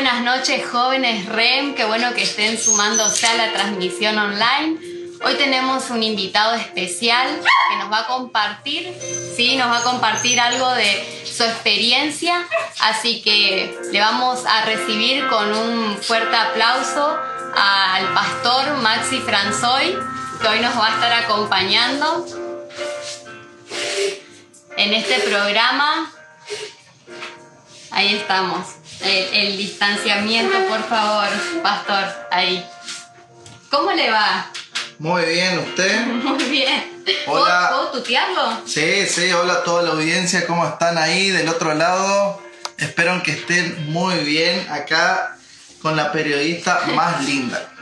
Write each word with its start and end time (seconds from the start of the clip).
buenas 0.00 0.22
noches 0.22 0.64
jóvenes 0.70 1.26
REM, 1.26 1.74
qué 1.74 1.84
bueno 1.84 2.14
que 2.14 2.22
estén 2.22 2.56
sumándose 2.56 3.26
a 3.26 3.34
la 3.34 3.52
transmisión 3.52 4.16
online. 4.16 4.78
Hoy 5.24 5.34
tenemos 5.34 5.90
un 5.90 6.04
invitado 6.04 6.54
especial 6.54 7.26
que 7.68 7.76
nos 7.78 7.90
va 7.90 8.02
a 8.02 8.06
compartir, 8.06 8.94
sí, 9.34 9.56
nos 9.56 9.68
va 9.68 9.78
a 9.78 9.82
compartir 9.82 10.38
algo 10.38 10.70
de 10.74 11.24
su 11.24 11.42
experiencia, 11.42 12.46
así 12.78 13.22
que 13.22 13.76
le 13.90 13.98
vamos 13.98 14.46
a 14.46 14.66
recibir 14.66 15.26
con 15.26 15.52
un 15.52 15.98
fuerte 16.00 16.36
aplauso 16.36 17.18
al 17.56 18.14
pastor 18.14 18.76
Maxi 18.76 19.18
Franzoy, 19.18 19.98
que 20.40 20.46
hoy 20.46 20.60
nos 20.60 20.78
va 20.78 20.86
a 20.86 20.94
estar 20.94 21.12
acompañando 21.24 22.24
en 24.76 24.94
este 24.94 25.18
programa. 25.28 26.12
Ahí 27.90 28.14
estamos. 28.14 28.77
El, 29.00 29.56
distanciamiento, 29.56 30.56
por 30.68 30.82
favor, 30.88 31.28
pastor. 31.62 32.04
Ahí. 32.30 32.64
¿Cómo 33.70 33.92
le 33.92 34.10
va? 34.10 34.50
Muy 34.98 35.24
bien, 35.24 35.58
¿usted? 35.58 36.06
Muy 36.06 36.44
bien. 36.44 37.04
Hola. 37.26 37.68
¿Puedo, 37.70 37.88
tutearlo? 37.92 38.62
Sí, 38.66 39.06
sí, 39.06 39.32
hola 39.32 39.54
a 39.54 39.64
toda 39.64 39.82
la 39.82 39.90
audiencia, 39.90 40.46
¿cómo 40.46 40.66
están 40.66 40.98
ahí 40.98 41.30
del 41.30 41.48
otro 41.48 41.72
lado? 41.74 42.42
Espero 42.76 43.22
que 43.22 43.32
estén 43.32 43.90
muy 43.90 44.16
bien 44.18 44.66
acá 44.70 45.38
con 45.80 45.96
la 45.96 46.12
periodista 46.12 46.82
más 46.94 47.24
linda. 47.24 47.62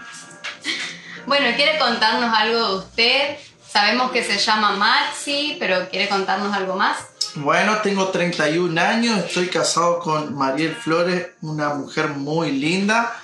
Bueno, 1.27 1.57
¿quiere 1.57 1.77
contarnos 1.77 2.33
algo 2.33 2.69
de 2.69 2.77
usted? 2.77 3.37
Sabemos 3.77 4.11
que 4.11 4.25
se 4.25 4.39
llama 4.39 4.71
Maxi, 4.73 5.59
pero 5.61 5.91
¿quiere 5.91 6.09
contarnos 6.09 6.51
algo 6.55 6.77
más? 6.77 6.97
Bueno, 7.35 7.77
tengo 7.83 8.09
31 8.09 8.81
años, 8.81 9.19
estoy 9.19 9.49
casado 9.49 9.99
con 9.99 10.35
Mariel 10.35 10.75
Flores, 10.75 11.27
una 11.43 11.75
mujer 11.75 12.09
muy 12.09 12.53
linda. 12.53 13.15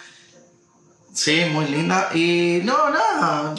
Sí, 1.15 1.47
muy 1.51 1.65
linda. 1.69 2.11
Y 2.13 2.61
no, 2.65 2.91
nada, 2.91 3.55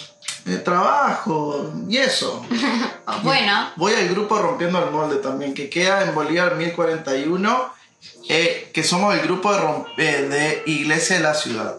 eh, 0.46 0.58
trabajo 0.58 1.74
y 1.90 1.98
eso. 1.98 2.46
bueno. 3.24 3.72
Voy 3.76 3.94
al 3.94 4.10
grupo 4.10 4.38
Rompiendo 4.38 4.78
el 4.86 4.92
Molde 4.92 5.16
también, 5.16 5.56
que 5.56 5.72
queda 5.72 6.04
en 6.04 6.14
Bolívar 6.14 6.58
1041, 6.58 7.74
eh, 8.30 8.70
que 8.72 8.84
somos 8.84 9.16
el 9.16 9.22
grupo 9.22 9.52
de, 9.98 10.10
eh, 10.10 10.30
de 10.30 10.64
Iglesia 10.68 11.16
de 11.16 11.24
la 11.24 11.34
Ciudad. 11.34 11.76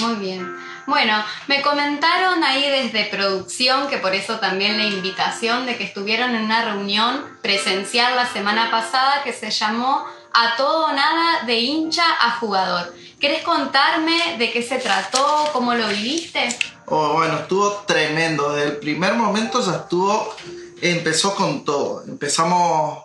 Muy 0.00 0.16
bien. 0.16 0.61
Bueno, 0.86 1.24
me 1.46 1.62
comentaron 1.62 2.42
ahí 2.42 2.68
desde 2.68 3.04
producción 3.06 3.88
que 3.88 3.98
por 3.98 4.14
eso 4.14 4.38
también 4.38 4.78
la 4.78 4.84
invitación 4.84 5.64
de 5.66 5.76
que 5.76 5.84
estuvieron 5.84 6.34
en 6.34 6.44
una 6.44 6.64
reunión 6.64 7.38
presencial 7.40 8.16
la 8.16 8.26
semana 8.26 8.70
pasada 8.70 9.22
que 9.22 9.32
se 9.32 9.50
llamó 9.50 10.04
A 10.32 10.56
todo 10.56 10.86
o 10.86 10.92
nada 10.92 11.44
de 11.44 11.58
hincha 11.60 12.04
a 12.20 12.38
jugador. 12.38 12.92
¿Querés 13.20 13.42
contarme 13.42 14.36
de 14.38 14.50
qué 14.50 14.62
se 14.62 14.78
trató, 14.78 15.50
cómo 15.52 15.74
lo 15.74 15.86
viviste? 15.88 16.48
Oh, 16.86 17.12
bueno, 17.12 17.36
estuvo 17.36 17.70
tremendo. 17.86 18.52
Desde 18.52 18.70
el 18.70 18.76
primer 18.78 19.14
momento 19.14 19.64
ya 19.64 19.76
estuvo, 19.76 20.34
empezó 20.80 21.34
con 21.34 21.64
todo. 21.64 22.02
Empezamos 22.08 23.04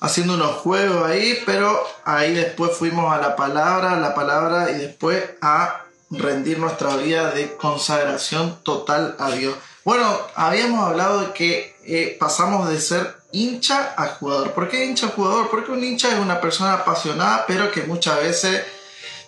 haciendo 0.00 0.34
unos 0.34 0.56
juegos 0.56 1.06
ahí, 1.08 1.42
pero 1.44 1.82
ahí 2.04 2.32
después 2.34 2.76
fuimos 2.76 3.12
a 3.12 3.18
la 3.18 3.36
palabra, 3.36 3.96
la 3.96 4.14
palabra 4.14 4.70
y 4.70 4.74
después 4.74 5.22
a 5.40 5.83
rendir 6.18 6.58
nuestra 6.58 6.96
vida 6.96 7.30
de 7.30 7.56
consagración 7.56 8.62
total 8.62 9.16
a 9.18 9.30
Dios. 9.30 9.54
Bueno, 9.84 10.18
habíamos 10.34 10.86
hablado 10.86 11.20
de 11.20 11.32
que 11.32 11.76
eh, 11.84 12.16
pasamos 12.18 12.68
de 12.70 12.80
ser 12.80 13.16
hincha 13.32 13.94
a 13.96 14.06
jugador. 14.08 14.52
¿Por 14.52 14.68
qué 14.68 14.84
hincha 14.84 15.06
a 15.06 15.10
jugador? 15.10 15.50
Porque 15.50 15.72
un 15.72 15.84
hincha 15.84 16.12
es 16.12 16.18
una 16.18 16.40
persona 16.40 16.74
apasionada, 16.74 17.44
pero 17.46 17.70
que 17.70 17.82
muchas 17.82 18.20
veces 18.20 18.62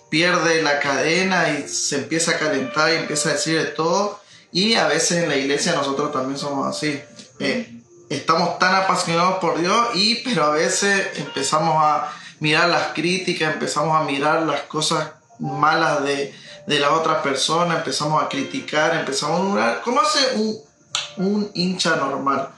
pierde 0.09 0.63
la 0.63 0.79
cadena 0.81 1.51
y 1.51 1.69
se 1.69 1.97
empieza 1.97 2.33
a 2.33 2.39
calentar 2.39 2.93
y 2.93 2.97
empieza 2.97 3.31
a 3.31 3.33
decir 3.33 3.59
de 3.59 3.67
todo. 3.67 4.21
Y 4.53 4.75
a 4.75 4.87
veces 4.87 5.25
en 5.25 5.29
la 5.29 5.37
iglesia 5.37 5.75
nosotros 5.75 6.13
también 6.13 6.39
somos 6.39 6.67
así. 6.67 7.01
Eh, 7.41 7.83
estamos 8.09 8.59
tan 8.59 8.75
apasionados 8.75 9.39
por 9.39 9.61
Dios 9.61 9.89
y 9.95 10.17
pero 10.25 10.45
a 10.45 10.51
veces 10.51 11.09
empezamos 11.17 11.75
a 11.77 12.11
mirar 12.41 12.69
las 12.69 12.89
críticas, 12.95 13.53
empezamos 13.53 14.01
a 14.01 14.05
mirar 14.05 14.43
las 14.43 14.63
cosas 14.63 15.11
malas 15.39 16.05
de, 16.05 16.35
de 16.67 16.81
la 16.81 16.93
otra 16.93 17.23
persona, 17.23 17.77
empezamos 17.77 18.23
a 18.23 18.29
criticar, 18.29 18.95
empezamos 18.95 19.41
a 19.41 19.43
murmurar, 19.43 19.81
como 19.83 20.01
hace 20.01 20.37
un, 20.37 20.59
un 21.19 21.51
hincha 21.55 21.97
normal. 21.97 22.51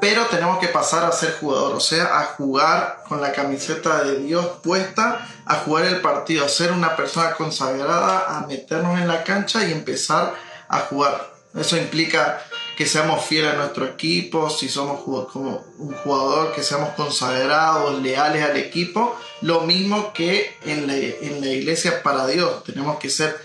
Pero 0.00 0.26
tenemos 0.26 0.58
que 0.58 0.68
pasar 0.68 1.04
a 1.04 1.12
ser 1.12 1.36
jugador, 1.40 1.74
o 1.74 1.80
sea, 1.80 2.20
a 2.20 2.24
jugar 2.36 3.02
con 3.08 3.20
la 3.20 3.32
camiseta 3.32 4.04
de 4.04 4.20
Dios 4.20 4.46
puesta, 4.62 5.26
a 5.44 5.56
jugar 5.56 5.86
el 5.86 6.00
partido, 6.00 6.44
a 6.44 6.48
ser 6.48 6.70
una 6.70 6.94
persona 6.94 7.32
consagrada, 7.32 8.36
a 8.36 8.46
meternos 8.46 9.00
en 9.00 9.08
la 9.08 9.24
cancha 9.24 9.66
y 9.66 9.72
empezar 9.72 10.34
a 10.68 10.80
jugar. 10.80 11.30
Eso 11.54 11.76
implica 11.76 12.42
que 12.80 12.86
seamos 12.86 13.26
fieles 13.26 13.52
a 13.52 13.56
nuestro 13.56 13.84
equipo, 13.84 14.48
si 14.48 14.70
somos 14.70 15.02
como 15.02 15.62
un 15.76 15.92
jugador, 15.96 16.54
que 16.54 16.62
seamos 16.62 16.94
consagrados, 16.94 18.00
leales 18.00 18.42
al 18.42 18.56
equipo, 18.56 19.14
lo 19.42 19.60
mismo 19.60 20.14
que 20.14 20.56
en 20.64 20.86
la, 20.86 20.96
iglesia 20.96 22.02
para 22.02 22.26
Dios. 22.26 22.64
Tenemos 22.64 22.98
que 22.98 23.10
ser 23.10 23.38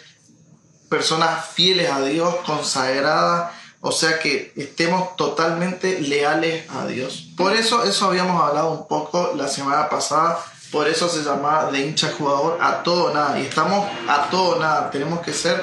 personas 0.87 1.47
fieles 1.47 1.91
a 1.91 2.01
Dios, 2.01 2.33
consagradas, 2.45 3.51
o 3.81 3.91
sea 3.91 4.19
que 4.19 4.53
estemos 4.55 5.17
totalmente 5.17 5.99
leales 5.99 6.69
a 6.69 6.87
Dios. 6.87 7.27
Por 7.35 7.57
eso, 7.57 7.83
eso 7.83 8.05
habíamos 8.05 8.41
hablado 8.41 8.71
un 8.71 8.87
poco 8.87 9.33
la 9.35 9.49
semana 9.49 9.89
pasada, 9.89 10.39
por 10.71 10.87
eso 10.87 11.09
se 11.09 11.25
llama 11.25 11.65
de 11.73 11.81
hincha 11.85 12.13
jugador 12.17 12.57
a 12.61 12.83
todo 12.83 13.13
nada. 13.13 13.37
Y 13.37 13.47
estamos 13.47 13.85
a 14.07 14.29
todo 14.29 14.61
nada, 14.61 14.89
tenemos 14.91 15.19
que 15.19 15.33
ser 15.33 15.61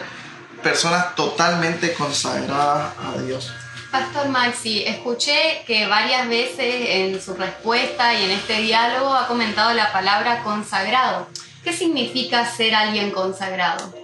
personas 0.62 1.14
totalmente 1.14 1.92
consagradas 1.94 2.92
a 2.98 3.20
Dios. 3.20 3.52
Pastor 3.90 4.28
Maxi, 4.28 4.84
escuché 4.86 5.64
que 5.66 5.86
varias 5.86 6.26
veces 6.26 6.88
en 6.88 7.20
su 7.20 7.34
respuesta 7.34 8.14
y 8.14 8.24
en 8.24 8.30
este 8.30 8.54
diálogo 8.62 9.12
ha 9.12 9.26
comentado 9.26 9.74
la 9.74 9.92
palabra 9.92 10.42
consagrado. 10.42 11.28
¿Qué 11.62 11.72
significa 11.72 12.46
ser 12.46 12.74
alguien 12.74 13.10
consagrado? 13.10 14.01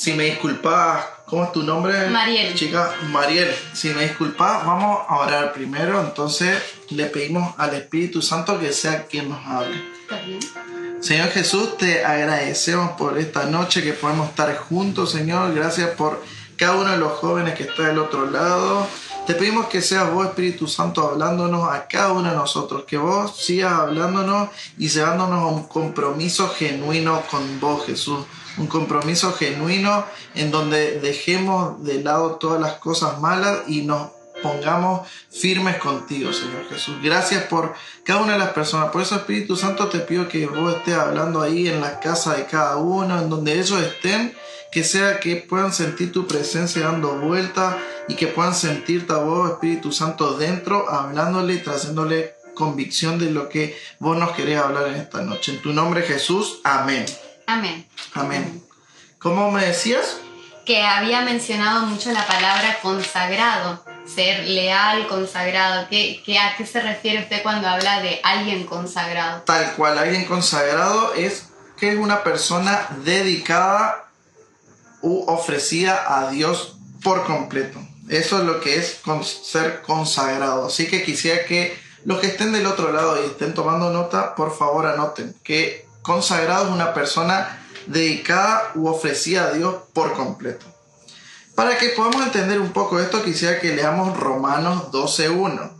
Si 0.00 0.14
me 0.14 0.24
disculpas, 0.24 1.04
¿cómo 1.26 1.44
es 1.44 1.52
tu 1.52 1.62
nombre? 1.62 2.08
Mariel. 2.08 2.54
Chica, 2.54 2.90
Mariel, 3.10 3.54
si 3.74 3.90
me 3.90 4.04
disculpas, 4.04 4.64
vamos 4.64 5.00
a 5.06 5.16
orar 5.18 5.52
primero. 5.52 6.00
Entonces 6.00 6.58
le 6.88 7.04
pedimos 7.04 7.52
al 7.58 7.74
Espíritu 7.74 8.22
Santo 8.22 8.58
que 8.58 8.72
sea 8.72 9.04
quien 9.04 9.28
nos 9.28 9.46
hable. 9.46 9.76
¿Está 10.00 10.16
bien? 10.22 10.40
Señor 11.02 11.28
Jesús, 11.28 11.76
te 11.76 12.02
agradecemos 12.02 12.92
por 12.92 13.18
esta 13.18 13.44
noche 13.44 13.82
que 13.82 13.92
podemos 13.92 14.30
estar 14.30 14.56
juntos, 14.56 15.12
Señor. 15.12 15.54
Gracias 15.54 15.90
por 15.90 16.24
cada 16.56 16.76
uno 16.76 16.92
de 16.92 16.96
los 16.96 17.12
jóvenes 17.18 17.54
que 17.54 17.64
está 17.64 17.82
del 17.82 17.98
otro 17.98 18.30
lado. 18.30 18.86
Te 19.26 19.34
pedimos 19.34 19.66
que 19.66 19.82
seas 19.82 20.10
vos, 20.10 20.28
Espíritu 20.28 20.66
Santo, 20.66 21.06
hablándonos 21.06 21.70
a 21.70 21.86
cada 21.86 22.14
uno 22.14 22.30
de 22.30 22.36
nosotros, 22.36 22.84
que 22.86 22.96
vos 22.96 23.36
sigas 23.36 23.74
hablándonos 23.74 24.48
y 24.78 24.88
llevándonos 24.88 25.42
a 25.42 25.46
un 25.48 25.64
compromiso 25.64 26.48
genuino 26.48 27.22
con 27.30 27.60
vos, 27.60 27.84
Jesús. 27.84 28.24
Un 28.58 28.66
compromiso 28.66 29.32
genuino 29.32 30.04
en 30.34 30.50
donde 30.50 31.00
dejemos 31.00 31.82
de 31.84 32.02
lado 32.02 32.36
todas 32.36 32.60
las 32.60 32.74
cosas 32.74 33.20
malas 33.20 33.60
y 33.68 33.82
nos 33.82 34.10
pongamos 34.42 35.08
firmes 35.30 35.76
contigo, 35.76 36.32
Señor 36.32 36.68
Jesús. 36.68 36.96
Gracias 37.02 37.44
por 37.44 37.74
cada 38.04 38.22
una 38.22 38.32
de 38.34 38.38
las 38.38 38.50
personas. 38.50 38.90
Por 38.90 39.02
eso, 39.02 39.16
Espíritu 39.16 39.56
Santo, 39.56 39.88
te 39.88 40.00
pido 40.00 40.28
que 40.28 40.46
vos 40.46 40.74
estés 40.74 40.94
hablando 40.94 41.40
ahí 41.40 41.68
en 41.68 41.80
la 41.80 42.00
casa 42.00 42.34
de 42.34 42.46
cada 42.46 42.76
uno, 42.76 43.20
en 43.20 43.30
donde 43.30 43.54
ellos 43.54 43.80
estén 43.80 44.34
que 44.70 44.84
sea 44.84 45.18
que 45.18 45.36
puedan 45.36 45.72
sentir 45.72 46.12
tu 46.12 46.26
presencia 46.26 46.82
dando 46.82 47.18
vuelta 47.18 47.78
y 48.08 48.14
que 48.14 48.28
puedan 48.28 48.54
sentirte 48.54 49.12
a 49.12 49.16
vos, 49.16 49.50
Espíritu 49.50 49.92
Santo, 49.92 50.36
dentro, 50.36 50.88
hablándole 50.88 51.54
y 51.54 51.58
trayéndole 51.58 52.36
convicción 52.54 53.18
de 53.18 53.30
lo 53.30 53.48
que 53.48 53.76
vos 53.98 54.16
nos 54.16 54.32
querés 54.32 54.58
hablar 54.58 54.88
en 54.88 54.96
esta 54.96 55.22
noche. 55.22 55.52
En 55.52 55.62
tu 55.62 55.72
nombre, 55.72 56.02
Jesús. 56.02 56.60
Amén. 56.62 57.04
Amén. 57.50 57.84
Amén. 58.14 58.62
¿Cómo 59.18 59.50
me 59.50 59.66
decías? 59.66 60.18
Que 60.64 60.82
había 60.82 61.22
mencionado 61.22 61.84
mucho 61.86 62.12
la 62.12 62.24
palabra 62.24 62.78
consagrado, 62.80 63.84
ser 64.06 64.44
leal, 64.46 65.08
consagrado. 65.08 65.88
¿Qué, 65.90 66.22
qué, 66.24 66.38
¿A 66.38 66.56
qué 66.56 66.64
se 66.64 66.80
refiere 66.80 67.24
usted 67.24 67.42
cuando 67.42 67.66
habla 67.66 68.02
de 68.02 68.20
alguien 68.22 68.66
consagrado? 68.66 69.42
Tal 69.42 69.72
cual, 69.72 69.98
alguien 69.98 70.26
consagrado 70.26 71.12
es 71.14 71.48
que 71.76 71.90
es 71.90 71.98
una 71.98 72.22
persona 72.22 72.86
dedicada 73.04 74.10
u 75.02 75.24
ofrecida 75.26 76.20
a 76.20 76.30
Dios 76.30 76.76
por 77.02 77.26
completo. 77.26 77.80
Eso 78.08 78.38
es 78.38 78.44
lo 78.44 78.60
que 78.60 78.76
es 78.76 79.00
ser 79.24 79.82
consagrado. 79.82 80.68
Así 80.68 80.86
que 80.86 81.02
quisiera 81.02 81.44
que 81.46 81.76
los 82.04 82.20
que 82.20 82.28
estén 82.28 82.52
del 82.52 82.66
otro 82.66 82.92
lado 82.92 83.20
y 83.20 83.26
estén 83.26 83.54
tomando 83.54 83.90
nota, 83.90 84.36
por 84.36 84.56
favor 84.56 84.86
anoten 84.86 85.34
que 85.42 85.89
consagrado 86.02 86.66
es 86.66 86.72
una 86.72 86.94
persona 86.94 87.58
dedicada 87.86 88.72
u 88.74 88.86
ofrecida 88.88 89.48
a 89.48 89.52
Dios 89.52 89.74
por 89.92 90.14
completo. 90.14 90.66
Para 91.54 91.76
que 91.76 91.90
podamos 91.90 92.24
entender 92.24 92.60
un 92.60 92.72
poco 92.72 93.00
esto, 93.00 93.22
quisiera 93.22 93.60
que 93.60 93.74
leamos 93.74 94.16
Romanos 94.16 94.90
12.1. 94.92 95.72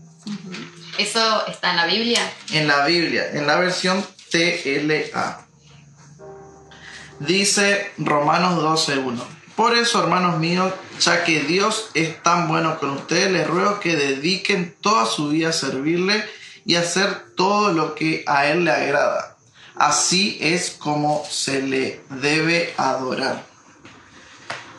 ¿Eso 0.99 1.47
está 1.47 1.71
en 1.71 1.77
la 1.77 1.87
Biblia? 1.87 2.21
En 2.53 2.69
la 2.69 2.85
Biblia, 2.85 3.31
en 3.33 3.47
la 3.47 3.57
versión 3.57 4.05
TLA. 4.31 5.47
Dice 7.21 7.93
Romanos 7.99 8.63
12.1. 8.63 9.23
Por 9.57 9.77
eso, 9.77 10.03
hermanos 10.03 10.39
míos, 10.39 10.73
ya 11.01 11.25
que 11.25 11.41
Dios 11.41 11.91
es 11.95 12.23
tan 12.23 12.49
bueno 12.49 12.79
con 12.79 12.91
ustedes, 12.91 13.31
les 13.31 13.47
ruego 13.47 13.81
que 13.81 13.97
dediquen 13.97 14.75
toda 14.81 15.07
su 15.07 15.29
vida 15.29 15.51
a 15.51 15.53
servirle 15.53 16.25
y 16.65 16.77
hacer 16.77 17.35
todo 17.37 17.73
lo 17.73 17.95
que 17.95 18.25
a 18.27 18.47
Él 18.47 18.65
le 18.65 18.71
agrada. 18.71 19.37
Así 19.81 20.37
es 20.43 20.73
como 20.73 21.25
se 21.25 21.63
le 21.63 22.03
debe 22.11 22.75
adorar. 22.77 23.47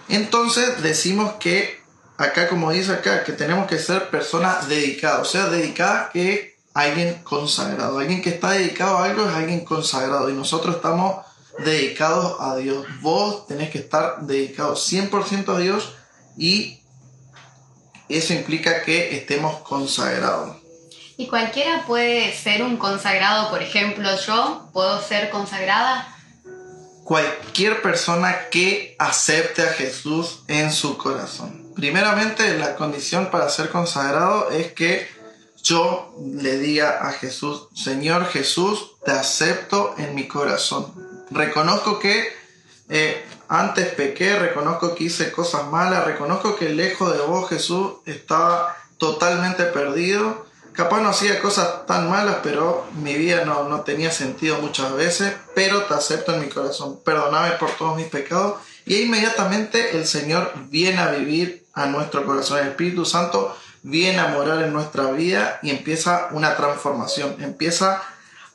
Entonces 0.10 0.84
decimos 0.84 1.34
que 1.40 1.82
acá, 2.18 2.48
como 2.48 2.70
dice 2.72 2.92
acá, 2.92 3.24
que 3.24 3.34
tenemos 3.34 3.66
que 3.66 3.80
ser 3.80 4.12
personas 4.12 4.70
dedicadas, 4.70 5.22
o 5.22 5.26
sea, 5.26 5.48
dedicadas 5.48 6.12
que 6.12 6.56
alguien 6.76 7.16
consagrado. 7.24 7.98
Alguien 7.98 8.22
que 8.22 8.30
está 8.30 8.52
dedicado 8.52 9.00
a 9.00 9.06
algo 9.06 9.28
es 9.28 9.34
alguien 9.34 9.66
consagrado 9.66 10.30
y 10.30 10.34
nosotros 10.34 10.76
estamos 10.76 11.26
dedicados 11.58 12.36
a 12.40 12.58
Dios. 12.58 12.86
Vos 13.02 13.48
tenés 13.48 13.72
que 13.72 13.80
estar 13.80 14.22
dedicado 14.28 14.76
100% 14.76 15.56
a 15.56 15.58
Dios 15.58 15.96
y 16.38 16.80
eso 18.08 18.34
implica 18.34 18.84
que 18.84 19.18
estemos 19.18 19.62
consagrados. 19.62 20.61
¿Y 21.22 21.28
cualquiera 21.28 21.86
puede 21.86 22.36
ser 22.36 22.64
un 22.64 22.78
consagrado? 22.78 23.52
Por 23.52 23.62
ejemplo, 23.62 24.10
yo 24.26 24.72
puedo 24.74 25.00
ser 25.04 25.30
consagrada. 25.30 26.18
Cualquier 27.04 27.84
persona 27.84 28.50
que 28.50 28.96
acepte 28.98 29.62
a 29.62 29.68
Jesús 29.68 30.40
en 30.48 30.72
su 30.72 30.98
corazón. 30.98 31.74
Primeramente, 31.76 32.58
la 32.58 32.76
condición 32.76 33.30
para 33.30 33.50
ser 33.50 33.70
consagrado 33.70 34.50
es 34.50 34.74
que 34.74 35.08
yo 35.62 36.12
le 36.20 36.58
diga 36.58 37.08
a 37.08 37.12
Jesús, 37.12 37.68
Señor 37.76 38.26
Jesús, 38.26 38.94
te 39.06 39.12
acepto 39.12 39.94
en 40.00 40.16
mi 40.16 40.28
corazón. 40.28 40.92
Reconozco 41.30 42.00
que 42.00 42.34
eh, 42.90 43.24
antes 43.48 43.90
pequé, 43.90 44.40
reconozco 44.40 44.96
que 44.96 45.04
hice 45.04 45.32
cosas 45.32 45.68
malas, 45.68 46.04
reconozco 46.04 46.56
que 46.56 46.70
lejos 46.70 47.14
de 47.16 47.22
vos 47.22 47.48
Jesús 47.48 47.98
estaba 48.08 48.76
totalmente 48.98 49.66
perdido. 49.66 50.50
Capaz 50.74 51.02
no 51.02 51.10
hacía 51.10 51.42
cosas 51.42 51.86
tan 51.86 52.10
malas, 52.10 52.38
pero 52.44 52.88
mi 52.94 53.14
vida 53.16 53.44
no, 53.46 53.68
no 53.68 53.82
tenía 53.82 54.12
sentido 54.12 54.60
muchas 54.62 54.94
veces, 54.94 55.34
pero 55.54 55.84
te 55.84 55.94
acepto 55.94 56.34
en 56.34 56.42
mi 56.42 56.48
corazón. 56.48 57.00
Perdóname 57.04 57.52
por 57.52 57.72
todos 57.72 57.98
mis 57.98 58.08
pecados. 58.08 58.56
Y 58.86 59.02
inmediatamente 59.02 59.98
el 59.98 60.08
Señor 60.08 60.54
viene 60.70 61.00
a 61.00 61.12
vivir 61.12 61.66
a 61.74 61.88
nuestro 61.88 62.26
corazón. 62.26 62.60
El 62.60 62.70
Espíritu 62.70 63.06
Santo 63.06 63.56
viene 63.84 64.20
a 64.20 64.30
morar 64.30 64.64
en 64.64 64.74
nuestra 64.74 65.12
vida 65.12 65.60
y 65.62 65.72
empieza 65.72 66.30
una 66.32 66.56
transformación. 66.56 67.36
Empieza 67.40 68.02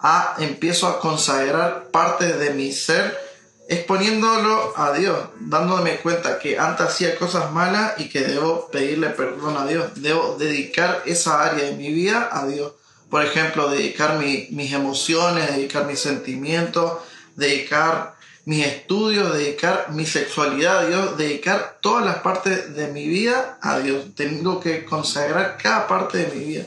a, 0.01 0.37
empiezo 0.39 0.89
a 0.89 1.01
consagrar 1.01 1.89
parte 1.91 2.33
de 2.33 2.51
mi 2.51 2.73
ser 2.73 3.26
exponiéndolo 3.69 4.73
a 4.77 4.93
Dios, 4.93 5.19
dándome 5.41 5.97
cuenta 5.97 6.39
que 6.39 6.59
antes 6.59 6.87
hacía 6.87 7.17
cosas 7.17 7.53
malas 7.53 7.95
y 7.99 8.09
que 8.09 8.21
debo 8.21 8.69
pedirle 8.71 9.11
perdón 9.11 9.57
a 9.57 9.67
Dios, 9.67 9.91
debo 9.97 10.37
dedicar 10.39 11.03
esa 11.07 11.45
área 11.45 11.65
de 11.65 11.73
mi 11.73 11.93
vida 11.93 12.29
a 12.33 12.47
Dios. 12.47 12.73
Por 13.11 13.25
ejemplo, 13.25 13.69
dedicar 13.71 14.19
mis 14.19 14.73
emociones, 14.73 15.55
dedicar 15.55 15.87
mis 15.87 16.01
sentimientos, 16.01 16.93
dedicar 17.37 18.17
mis 18.47 18.65
estudios, 18.65 19.35
dedicar 19.35 19.91
mi 19.91 20.07
sexualidad 20.07 20.79
a 20.79 20.87
Dios, 20.87 21.17
dedicar 21.17 21.79
todas 21.81 22.05
las 22.05 22.19
partes 22.19 22.75
de 22.75 22.89
mi 22.89 23.07
vida 23.07 23.59
a 23.61 23.81
Dios. 23.81 24.15
Tengo 24.15 24.61
que 24.61 24.85
consagrar 24.85 25.59
cada 25.61 25.89
parte 25.89 26.19
de 26.19 26.35
mi 26.35 26.45
vida. 26.45 26.65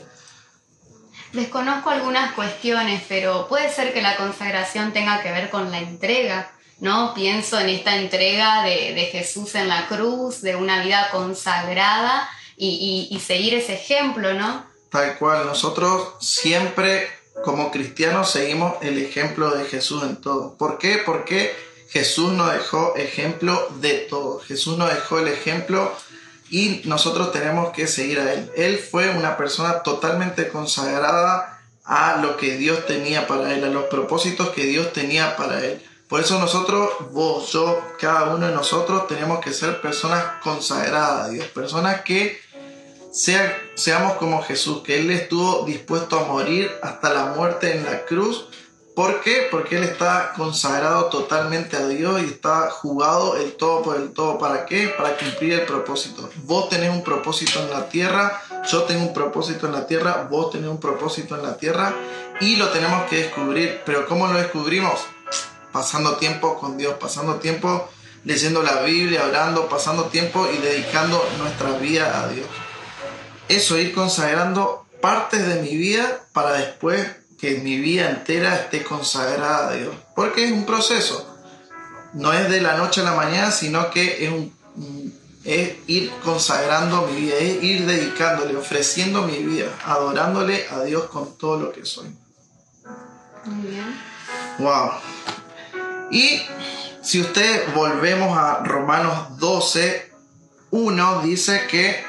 Desconozco 1.32 1.90
algunas 1.90 2.34
cuestiones, 2.34 3.02
pero 3.08 3.48
puede 3.48 3.72
ser 3.72 3.94
que 3.94 4.02
la 4.02 4.16
consagración 4.16 4.92
tenga 4.92 5.22
que 5.22 5.30
ver 5.30 5.48
con 5.48 5.70
la 5.70 5.78
entrega, 5.78 6.50
¿no? 6.80 7.14
Pienso 7.14 7.58
en 7.60 7.68
esta 7.68 7.96
entrega 7.96 8.62
de, 8.64 9.08
Jesús 9.12 9.54
en 9.54 9.68
la 9.68 9.86
cruz, 9.88 10.42
de 10.42 10.56
una 10.56 10.82
vida 10.82 11.08
consagrada 11.10 12.28
y, 12.56 13.08
y 13.10 13.20
seguir 13.20 13.54
ese 13.54 13.74
ejemplo, 13.74 14.34
¿no? 14.34 14.64
Tal 14.90 15.16
cual, 15.18 15.46
nosotros 15.46 16.14
siempre 16.20 17.08
como 17.44 17.70
cristianos 17.70 18.30
seguimos 18.30 18.74
el 18.82 18.98
ejemplo 18.98 19.50
de 19.50 19.64
Jesús 19.64 20.02
en 20.02 20.16
todo. 20.16 20.56
¿Por 20.56 20.78
qué? 20.78 21.00
Porque 21.04 21.54
Jesús 21.90 22.32
nos 22.32 22.52
dejó 22.52 22.94
ejemplo 22.96 23.68
de 23.80 23.94
todo. 24.10 24.40
Jesús 24.40 24.78
nos 24.78 24.92
dejó 24.92 25.18
el 25.18 25.28
ejemplo 25.28 25.92
y 26.50 26.82
nosotros 26.84 27.32
tenemos 27.32 27.72
que 27.72 27.86
seguir 27.86 28.20
a 28.20 28.32
Él. 28.32 28.50
Él 28.56 28.78
fue 28.78 29.10
una 29.10 29.36
persona 29.36 29.82
totalmente 29.82 30.48
consagrada 30.48 31.60
a 31.84 32.18
lo 32.18 32.36
que 32.36 32.56
Dios 32.56 32.86
tenía 32.86 33.26
para 33.26 33.54
Él, 33.54 33.64
a 33.64 33.68
los 33.68 33.84
propósitos 33.84 34.50
que 34.50 34.64
Dios 34.64 34.92
tenía 34.92 35.36
para 35.36 35.64
Él. 35.64 35.82
Por 36.10 36.20
eso 36.20 36.38
nosotros, 36.38 36.90
vos, 37.12 37.50
yo, 37.52 37.80
cada 37.98 38.34
uno 38.34 38.46
de 38.46 38.52
nosotros 38.52 39.06
tenemos 39.06 39.40
que 39.40 39.54
ser 39.54 39.80
personas 39.80 40.22
consagradas 40.42 41.26
a 41.26 41.28
Dios, 41.30 41.46
personas 41.46 42.02
que 42.02 42.38
sean, 43.12 43.50
seamos 43.76 44.14
como 44.14 44.42
Jesús, 44.42 44.82
que 44.82 44.98
Él 44.98 45.10
estuvo 45.10 45.64
dispuesto 45.64 46.18
a 46.18 46.24
morir 46.24 46.70
hasta 46.82 47.14
la 47.14 47.26
muerte 47.26 47.76
en 47.76 47.86
la 47.86 48.04
cruz 48.04 48.48
¿Por 49.00 49.22
qué? 49.22 49.48
Porque 49.50 49.76
él 49.76 49.84
está 49.84 50.32
consagrado 50.36 51.06
totalmente 51.06 51.76
a 51.76 51.86
Dios 51.86 52.20
y 52.20 52.26
está 52.26 52.68
jugado 52.70 53.36
el 53.36 53.52
todo 53.52 53.82
por 53.82 53.96
el 53.96 54.12
todo. 54.12 54.36
¿Para 54.36 54.66
qué? 54.66 54.88
Para 54.88 55.16
cumplir 55.16 55.54
el 55.54 55.62
propósito. 55.62 56.28
Vos 56.44 56.68
tenés 56.68 56.90
un 56.90 57.02
propósito 57.02 57.60
en 57.60 57.70
la 57.70 57.88
tierra, 57.88 58.42
yo 58.70 58.82
tengo 58.82 59.06
un 59.06 59.14
propósito 59.14 59.66
en 59.66 59.72
la 59.72 59.86
tierra, 59.86 60.26
vos 60.30 60.50
tenés 60.50 60.68
un 60.68 60.80
propósito 60.80 61.36
en 61.36 61.44
la 61.44 61.56
tierra 61.56 61.94
y 62.40 62.56
lo 62.56 62.68
tenemos 62.68 63.08
que 63.08 63.16
descubrir. 63.22 63.80
Pero 63.86 64.06
¿cómo 64.06 64.26
lo 64.26 64.34
descubrimos? 64.34 65.00
Pasando 65.72 66.16
tiempo 66.16 66.58
con 66.58 66.76
Dios, 66.76 66.96
pasando 67.00 67.36
tiempo 67.36 67.88
leyendo 68.24 68.62
la 68.62 68.82
Biblia, 68.82 69.24
orando, 69.26 69.68
pasando 69.68 70.04
tiempo 70.04 70.46
y 70.52 70.58
dedicando 70.58 71.22
nuestra 71.38 71.72
vida 71.78 72.22
a 72.22 72.28
Dios. 72.28 72.46
Eso, 73.48 73.78
ir 73.78 73.94
consagrando 73.94 74.86
partes 75.00 75.46
de 75.46 75.62
mi 75.62 75.76
vida 75.76 76.20
para 76.32 76.52
después 76.52 77.08
que 77.38 77.58
mi 77.58 77.78
vida 77.78 78.10
entera 78.10 78.54
esté 78.54 78.84
consagrada 78.84 79.68
a 79.68 79.72
Dios. 79.72 79.94
Porque 80.14 80.44
es 80.44 80.52
un 80.52 80.66
proceso. 80.66 81.26
No 82.12 82.32
es 82.32 82.50
de 82.50 82.60
la 82.60 82.76
noche 82.76 83.00
a 83.00 83.04
la 83.04 83.14
mañana, 83.14 83.50
sino 83.50 83.90
que 83.90 84.26
es, 84.26 84.30
un, 84.30 84.52
es 85.44 85.76
ir 85.86 86.10
consagrando 86.22 87.06
mi 87.06 87.22
vida, 87.22 87.36
es 87.36 87.62
ir 87.62 87.86
dedicándole, 87.86 88.56
ofreciendo 88.56 89.22
mi 89.22 89.38
vida, 89.38 89.68
adorándole 89.86 90.66
a 90.70 90.82
Dios 90.82 91.04
con 91.04 91.38
todo 91.38 91.58
lo 91.58 91.72
que 91.72 91.86
soy. 91.86 92.08
Muy 93.46 93.68
bien. 93.68 93.98
Wow. 94.58 94.90
Y 96.10 96.42
si 97.02 97.20
ustedes 97.20 97.72
volvemos 97.74 98.36
a 98.36 98.62
Romanos 98.64 99.38
12, 99.38 100.12
1 100.70 101.22
dice 101.22 101.66
que 101.68 102.04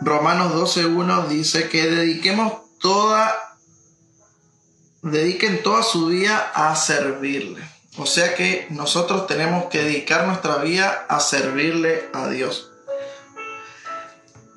Romanos 0.00 0.54
12, 0.54 0.86
1 0.86 1.28
dice 1.28 1.68
que 1.68 1.86
dediquemos 1.86 2.52
toda, 2.80 3.34
dediquen 5.02 5.62
toda 5.62 5.82
su 5.82 6.06
vida 6.06 6.52
a 6.54 6.76
servirle. 6.76 7.62
O 7.98 8.04
sea 8.04 8.34
que 8.34 8.66
nosotros 8.70 9.26
tenemos 9.26 9.66
que 9.66 9.82
dedicar 9.82 10.26
nuestra 10.26 10.58
vida 10.58 11.06
a 11.08 11.18
servirle 11.20 12.08
a 12.12 12.28
Dios. 12.28 12.70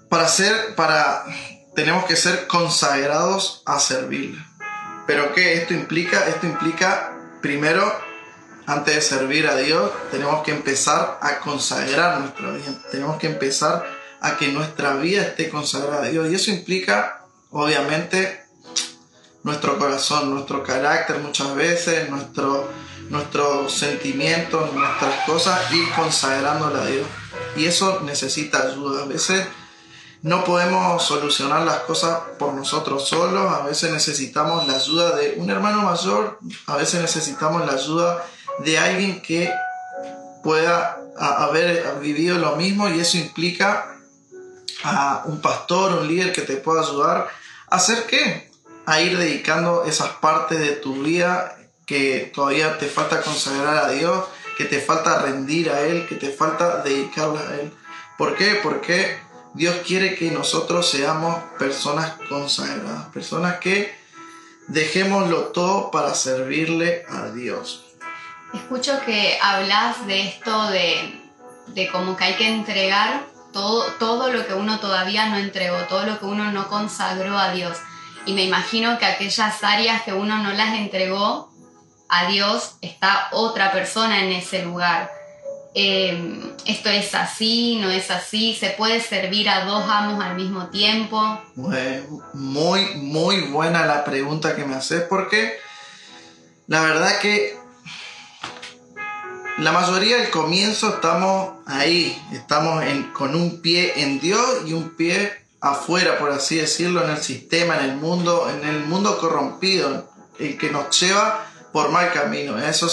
Para 0.10 0.28
ser, 0.28 0.76
para, 0.76 1.24
tenemos 1.74 2.04
que 2.06 2.18
ser 2.18 2.48
consagrados 2.48 3.64
a 3.66 3.80
servirle. 3.80 4.44
Pero 5.08 5.34
¿qué 5.34 5.54
esto 5.54 5.74
implica? 5.74 6.28
Esto 6.28 6.48
implica, 6.48 7.18
primero, 7.42 7.92
antes 8.66 8.96
de 8.96 9.02
servir 9.02 9.48
a 9.48 9.56
Dios, 9.56 9.92
tenemos 10.12 10.44
que 10.44 10.52
empezar 10.52 11.20
a 11.22 11.40
consagrar 11.40 12.20
nuestra 12.20 12.52
vida. 12.52 12.82
Tenemos 12.92 13.18
que 13.18 13.28
empezar 13.28 13.86
a 14.22 14.38
que 14.38 14.50
nuestra 14.50 14.96
vida 14.96 15.22
esté 15.24 15.50
consagrada 15.50 16.04
a 16.04 16.10
Dios. 16.10 16.30
Y 16.30 16.36
eso 16.36 16.52
implica 16.52 17.26
obviamente 17.52 18.44
nuestro 19.44 19.80
corazón, 19.80 20.32
nuestro 20.34 20.64
carácter 20.64 21.20
muchas 21.20 21.56
veces, 21.56 22.10
nuestro, 22.10 22.70
nuestros 23.10 23.74
sentimientos, 23.74 24.74
nuestras 24.74 25.26
cosas, 25.26 25.72
ir 25.72 25.90
consagrándole 25.96 26.80
a 26.80 26.86
Dios. 26.86 27.08
Y 27.56 27.66
eso 27.66 28.02
necesita 28.02 28.68
ayuda. 28.68 29.04
A 29.04 29.08
veces 29.08 29.48
no 30.22 30.44
podemos 30.44 31.02
solucionar 31.04 31.62
las 31.62 31.80
cosas 31.80 32.20
por 32.38 32.54
nosotros 32.54 33.08
solos, 33.08 33.54
a 33.54 33.64
veces 33.66 33.92
necesitamos 33.92 34.68
la 34.68 34.76
ayuda 34.76 35.16
de 35.16 35.36
un 35.38 35.50
hermano 35.50 35.84
mayor, 35.84 36.40
a 36.68 36.76
veces 36.76 37.02
necesitamos 37.02 37.66
la 37.66 37.74
ayuda 37.74 38.26
de 38.60 38.78
alguien 38.78 39.22
que 39.22 39.52
pueda 40.44 40.98
haber 41.18 42.00
vivido 42.00 42.38
lo 42.38 42.56
mismo 42.56 42.90
y 42.90 43.00
eso 43.00 43.18
implica 43.18 43.96
a 44.84 45.24
un 45.26 45.42
pastor, 45.42 45.94
un 45.94 46.08
líder 46.08 46.32
que 46.32 46.42
te 46.42 46.56
pueda 46.56 46.82
ayudar 46.82 47.30
¿Hacer 47.70 48.08
qué? 48.08 48.50
A 48.88 49.02
ir 49.02 49.18
dedicando 49.18 49.86
esas 49.86 50.10
partes 50.14 50.60
de 50.60 50.72
tu 50.72 51.04
vida 51.04 51.56
que 51.86 52.32
todavía 52.34 52.80
te 52.80 52.88
falta 52.88 53.22
consagrar 53.22 53.78
a 53.78 53.90
Dios, 53.90 54.26
que 54.58 54.66
te 54.66 54.80
falta 54.80 55.22
rendir 55.22 55.70
a 55.70 55.82
Él, 55.82 56.08
que 56.08 56.16
te 56.16 56.32
falta 56.32 56.82
dedicarla 56.82 57.42
a 57.42 57.56
Él. 57.60 57.72
¿Por 58.18 58.36
qué? 58.36 58.60
Porque 58.62 59.20
Dios 59.54 59.78
quiere 59.86 60.16
que 60.16 60.32
nosotros 60.32 60.90
seamos 60.90 61.36
personas 61.58 62.14
consagradas, 62.30 63.08
personas 63.08 63.60
que 63.60 63.98
dejémoslo 64.68 65.48
todo 65.48 65.92
para 65.92 66.14
servirle 66.14 67.04
a 67.10 67.32
Dios. 67.32 67.86
Escucho 68.54 69.00
que 69.06 69.38
hablas 69.42 70.06
de 70.08 70.28
esto 70.28 70.70
de, 70.70 71.22
de 71.68 71.88
como 71.90 72.16
que 72.16 72.24
hay 72.26 72.36
que 72.36 72.48
entregar 72.48 73.26
todo, 73.52 73.84
todo 74.00 74.32
lo 74.32 74.46
que 74.46 74.54
uno 74.54 74.80
todavía 74.80 75.28
no 75.28 75.38
entregó, 75.38 75.78
todo 75.88 76.06
lo 76.06 76.20
que 76.20 76.26
uno 76.26 76.52
no 76.52 76.68
consagró 76.68 77.38
a 77.38 77.52
Dios. 77.52 77.78
Y 78.26 78.34
me 78.34 78.44
imagino 78.44 79.00
que 79.00 79.06
aquellas 79.06 79.64
áreas 79.64 80.04
que 80.04 80.14
uno 80.14 80.38
no 80.44 80.52
las 80.52 80.76
entregó 80.76 81.50
a 82.10 82.28
Dios, 82.28 82.76
está 82.82 83.30
otra 83.32 83.72
persona 83.72 84.24
en 84.24 84.32
ese 84.32 84.64
lugar. 84.64 85.12
Eh, 85.76 86.56
esto 86.66 86.90
es 86.90 87.14
así, 87.14 87.78
no 87.80 87.92
es 87.92 88.10
así, 88.10 88.56
se 88.56 88.72
puede 88.72 89.02
servir 89.02 89.50
a 89.50 89.66
dos 89.66 89.84
amos 89.88 90.24
al 90.24 90.36
mismo 90.36 90.70
tiempo. 90.70 91.42
Muy, 92.34 92.96
muy 92.96 93.42
buena 93.42 93.86
la 93.86 94.04
pregunta 94.04 94.56
que 94.56 94.66
me 94.66 94.76
haces 94.76 95.04
porque 95.04 95.58
la 96.68 96.82
verdad 96.82 97.20
que 97.20 97.56
la 99.60 99.72
mayoría 99.72 100.18
del 100.18 100.30
comienzo 100.30 100.96
estamos 100.96 101.56
ahí, 101.66 102.20
estamos 102.32 102.84
con 103.14 103.36
un 103.36 103.62
pie 103.62 104.02
en 104.02 104.20
Dios 104.20 104.62
y 104.66 104.74
un 104.74 104.96
pie 104.96 105.34
afuera, 105.62 106.18
por 106.18 106.32
así 106.32 106.56
decirlo, 106.56 107.04
en 107.04 107.12
el 107.12 107.18
sistema, 107.18 107.78
en 107.78 107.90
el 107.90 107.98
mundo, 107.98 108.50
en 108.50 108.68
el 108.68 108.86
mundo 108.86 109.18
corrompido, 109.18 110.10
el 110.40 110.58
que 110.58 110.72
nos 110.72 110.98
lleva 111.00 111.49
por 111.72 111.90
mal 111.90 112.12
camino. 112.12 112.58
Eso 112.58 112.90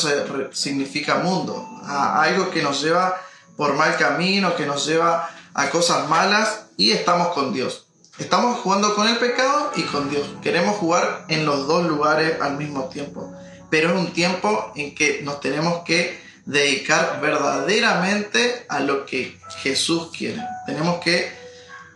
significa 0.53 1.17
mundo, 1.17 1.67
algo 1.85 2.51
que 2.51 2.63
nos 2.63 2.83
lleva 2.83 3.21
por 3.57 3.75
mal 3.75 3.97
camino, 3.97 4.55
que 4.57 4.67
nos 4.67 4.87
lleva 4.87 5.31
a 5.55 5.71
cosas 5.71 6.09
malas 6.09 6.67
y 6.77 6.93
estamos 6.93 7.29
con 7.29 7.53
Dios. 7.53 7.87
Estamos 8.19 8.61
jugando 8.61 8.95
con 8.95 9.09
el 9.09 9.19
pecado 9.19 9.73
y 9.77 9.83
con 9.83 10.09
Dios. 10.09 10.27
Queremos 10.43 10.77
jugar 10.77 11.27
en 11.29 11.45
los 11.45 11.67
dos 11.67 11.87
lugares 11.87 12.41
al 12.41 12.57
mismo 12.57 12.85
tiempo. 12.85 13.33
Pero 13.71 13.91
es 13.91 13.97
un 13.97 14.13
tiempo 14.13 14.73
en 14.75 14.95
que 14.95 15.21
nos 15.23 15.41
tenemos 15.41 15.83
que 15.85 16.19
dedicar 16.47 17.21
verdaderamente 17.21 18.65
a 18.69 18.81
lo 18.81 19.05
que 19.05 19.39
Jesús 19.59 20.11
quiere. 20.17 20.43
Tenemos 20.67 21.01
que 21.01 21.31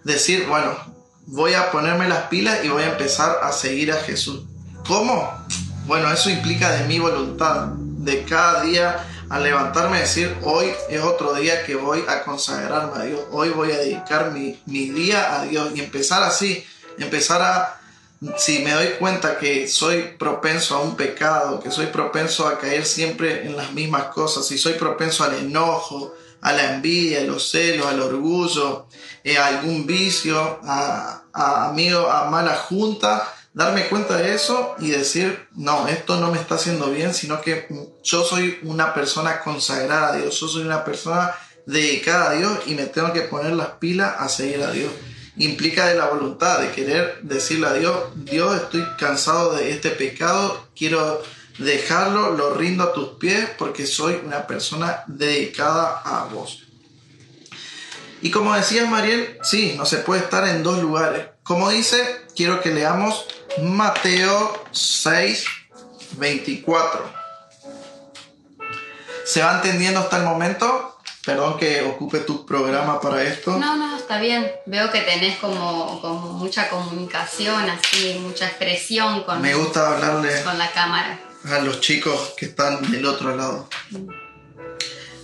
decir, 0.04 0.46
bueno, 0.46 0.76
voy 1.26 1.54
a 1.54 1.70
ponerme 1.70 2.08
las 2.08 2.24
pilas 2.24 2.64
y 2.64 2.68
voy 2.68 2.82
a 2.82 2.90
empezar 2.90 3.38
a 3.42 3.52
seguir 3.52 3.92
a 3.92 3.96
Jesús. 3.96 4.44
¿Cómo? 4.86 5.32
Bueno, 5.90 6.12
eso 6.12 6.30
implica 6.30 6.70
de 6.70 6.86
mi 6.86 7.00
voluntad, 7.00 7.66
de 7.74 8.22
cada 8.22 8.62
día 8.62 9.04
al 9.28 9.42
levantarme 9.42 9.98
decir, 9.98 10.36
hoy 10.44 10.70
es 10.88 11.02
otro 11.02 11.34
día 11.34 11.66
que 11.66 11.74
voy 11.74 12.04
a 12.06 12.22
consagrarme 12.22 12.96
a 12.96 13.06
Dios, 13.06 13.20
hoy 13.32 13.48
voy 13.48 13.72
a 13.72 13.78
dedicar 13.78 14.30
mi, 14.30 14.56
mi 14.66 14.90
día 14.90 15.34
a 15.34 15.44
Dios 15.46 15.72
y 15.74 15.80
empezar 15.80 16.22
así, 16.22 16.64
empezar 16.96 17.42
a 17.42 17.80
si 18.36 18.60
me 18.60 18.70
doy 18.70 18.90
cuenta 19.00 19.36
que 19.36 19.66
soy 19.66 20.14
propenso 20.16 20.76
a 20.76 20.80
un 20.80 20.94
pecado, 20.94 21.58
que 21.58 21.72
soy 21.72 21.86
propenso 21.86 22.46
a 22.46 22.60
caer 22.60 22.86
siempre 22.86 23.44
en 23.44 23.56
las 23.56 23.72
mismas 23.72 24.04
cosas, 24.14 24.46
si 24.46 24.58
soy 24.58 24.74
propenso 24.74 25.24
al 25.24 25.34
enojo, 25.34 26.14
a 26.40 26.52
la 26.52 26.74
envidia, 26.74 27.18
a 27.18 27.24
los 27.24 27.50
celos, 27.50 27.88
al 27.88 28.00
orgullo, 28.00 28.86
eh, 29.24 29.38
a 29.38 29.48
algún 29.48 29.88
vicio, 29.88 30.60
a, 30.62 31.24
a, 31.32 31.70
a 31.70 32.30
mala 32.30 32.54
junta, 32.68 33.26
darme 33.52 33.88
cuenta 33.88 34.16
de 34.16 34.34
eso 34.34 34.74
y 34.78 34.90
decir, 34.90 35.48
no, 35.52 35.88
esto 35.88 36.20
no 36.20 36.30
me 36.30 36.38
está 36.38 36.54
haciendo 36.54 36.90
bien, 36.90 37.14
sino 37.14 37.40
que 37.40 37.66
yo 38.02 38.24
soy 38.24 38.58
una 38.62 38.94
persona 38.94 39.40
consagrada 39.40 40.12
a 40.12 40.16
Dios, 40.16 40.38
yo 40.38 40.48
soy 40.48 40.62
una 40.62 40.84
persona 40.84 41.34
dedicada 41.66 42.30
a 42.30 42.34
Dios 42.34 42.58
y 42.66 42.74
me 42.74 42.86
tengo 42.86 43.12
que 43.12 43.22
poner 43.22 43.52
las 43.52 43.70
pilas 43.72 44.14
a 44.18 44.28
seguir 44.28 44.62
a 44.62 44.70
Dios 44.70 44.90
implica 45.36 45.86
de 45.86 45.94
la 45.94 46.06
voluntad, 46.06 46.60
de 46.60 46.70
querer 46.70 47.20
decirle 47.22 47.66
a 47.66 47.72
Dios, 47.72 47.96
Dios 48.14 48.54
estoy 48.56 48.84
cansado 48.98 49.54
de 49.54 49.70
este 49.70 49.90
pecado, 49.90 50.68
quiero 50.76 51.22
dejarlo, 51.58 52.36
lo 52.36 52.54
rindo 52.54 52.84
a 52.84 52.92
tus 52.92 53.10
pies 53.10 53.48
porque 53.58 53.86
soy 53.86 54.20
una 54.24 54.46
persona 54.46 55.02
dedicada 55.06 56.00
a 56.04 56.24
vos. 56.24 56.64
Y 58.22 58.30
como 58.30 58.54
decías 58.54 58.88
Mariel, 58.88 59.38
sí, 59.42 59.74
no 59.76 59.86
se 59.86 59.98
puede 59.98 60.22
estar 60.22 60.46
en 60.46 60.62
dos 60.62 60.80
lugares. 60.80 61.28
Como 61.42 61.70
dice, 61.70 62.26
quiero 62.36 62.60
que 62.60 62.70
leamos 62.70 63.26
Mateo 63.62 64.64
6, 64.72 65.44
24. 66.18 67.12
¿Se 69.24 69.42
va 69.42 69.56
entendiendo 69.56 70.00
hasta 70.00 70.18
el 70.18 70.24
momento? 70.24 70.98
Perdón 71.24 71.58
que 71.58 71.82
ocupe 71.82 72.20
tu 72.20 72.46
programa 72.46 73.00
para 73.00 73.22
esto. 73.22 73.58
No, 73.58 73.76
no, 73.76 73.96
está 73.96 74.18
bien. 74.18 74.50
Veo 74.66 74.90
que 74.90 75.00
tenés 75.02 75.38
como, 75.38 76.00
como 76.00 76.32
mucha 76.32 76.70
comunicación, 76.70 77.68
así, 77.68 78.18
mucha 78.20 78.46
expresión 78.46 79.22
con, 79.24 79.42
Me 79.42 79.54
gusta 79.54 79.94
hablarle 79.94 80.42
con 80.42 80.58
la 80.58 80.70
cámara. 80.72 81.20
A 81.44 81.58
los 81.58 81.80
chicos 81.80 82.34
que 82.36 82.46
están 82.46 82.90
del 82.90 83.06
otro 83.06 83.36
lado. 83.36 83.68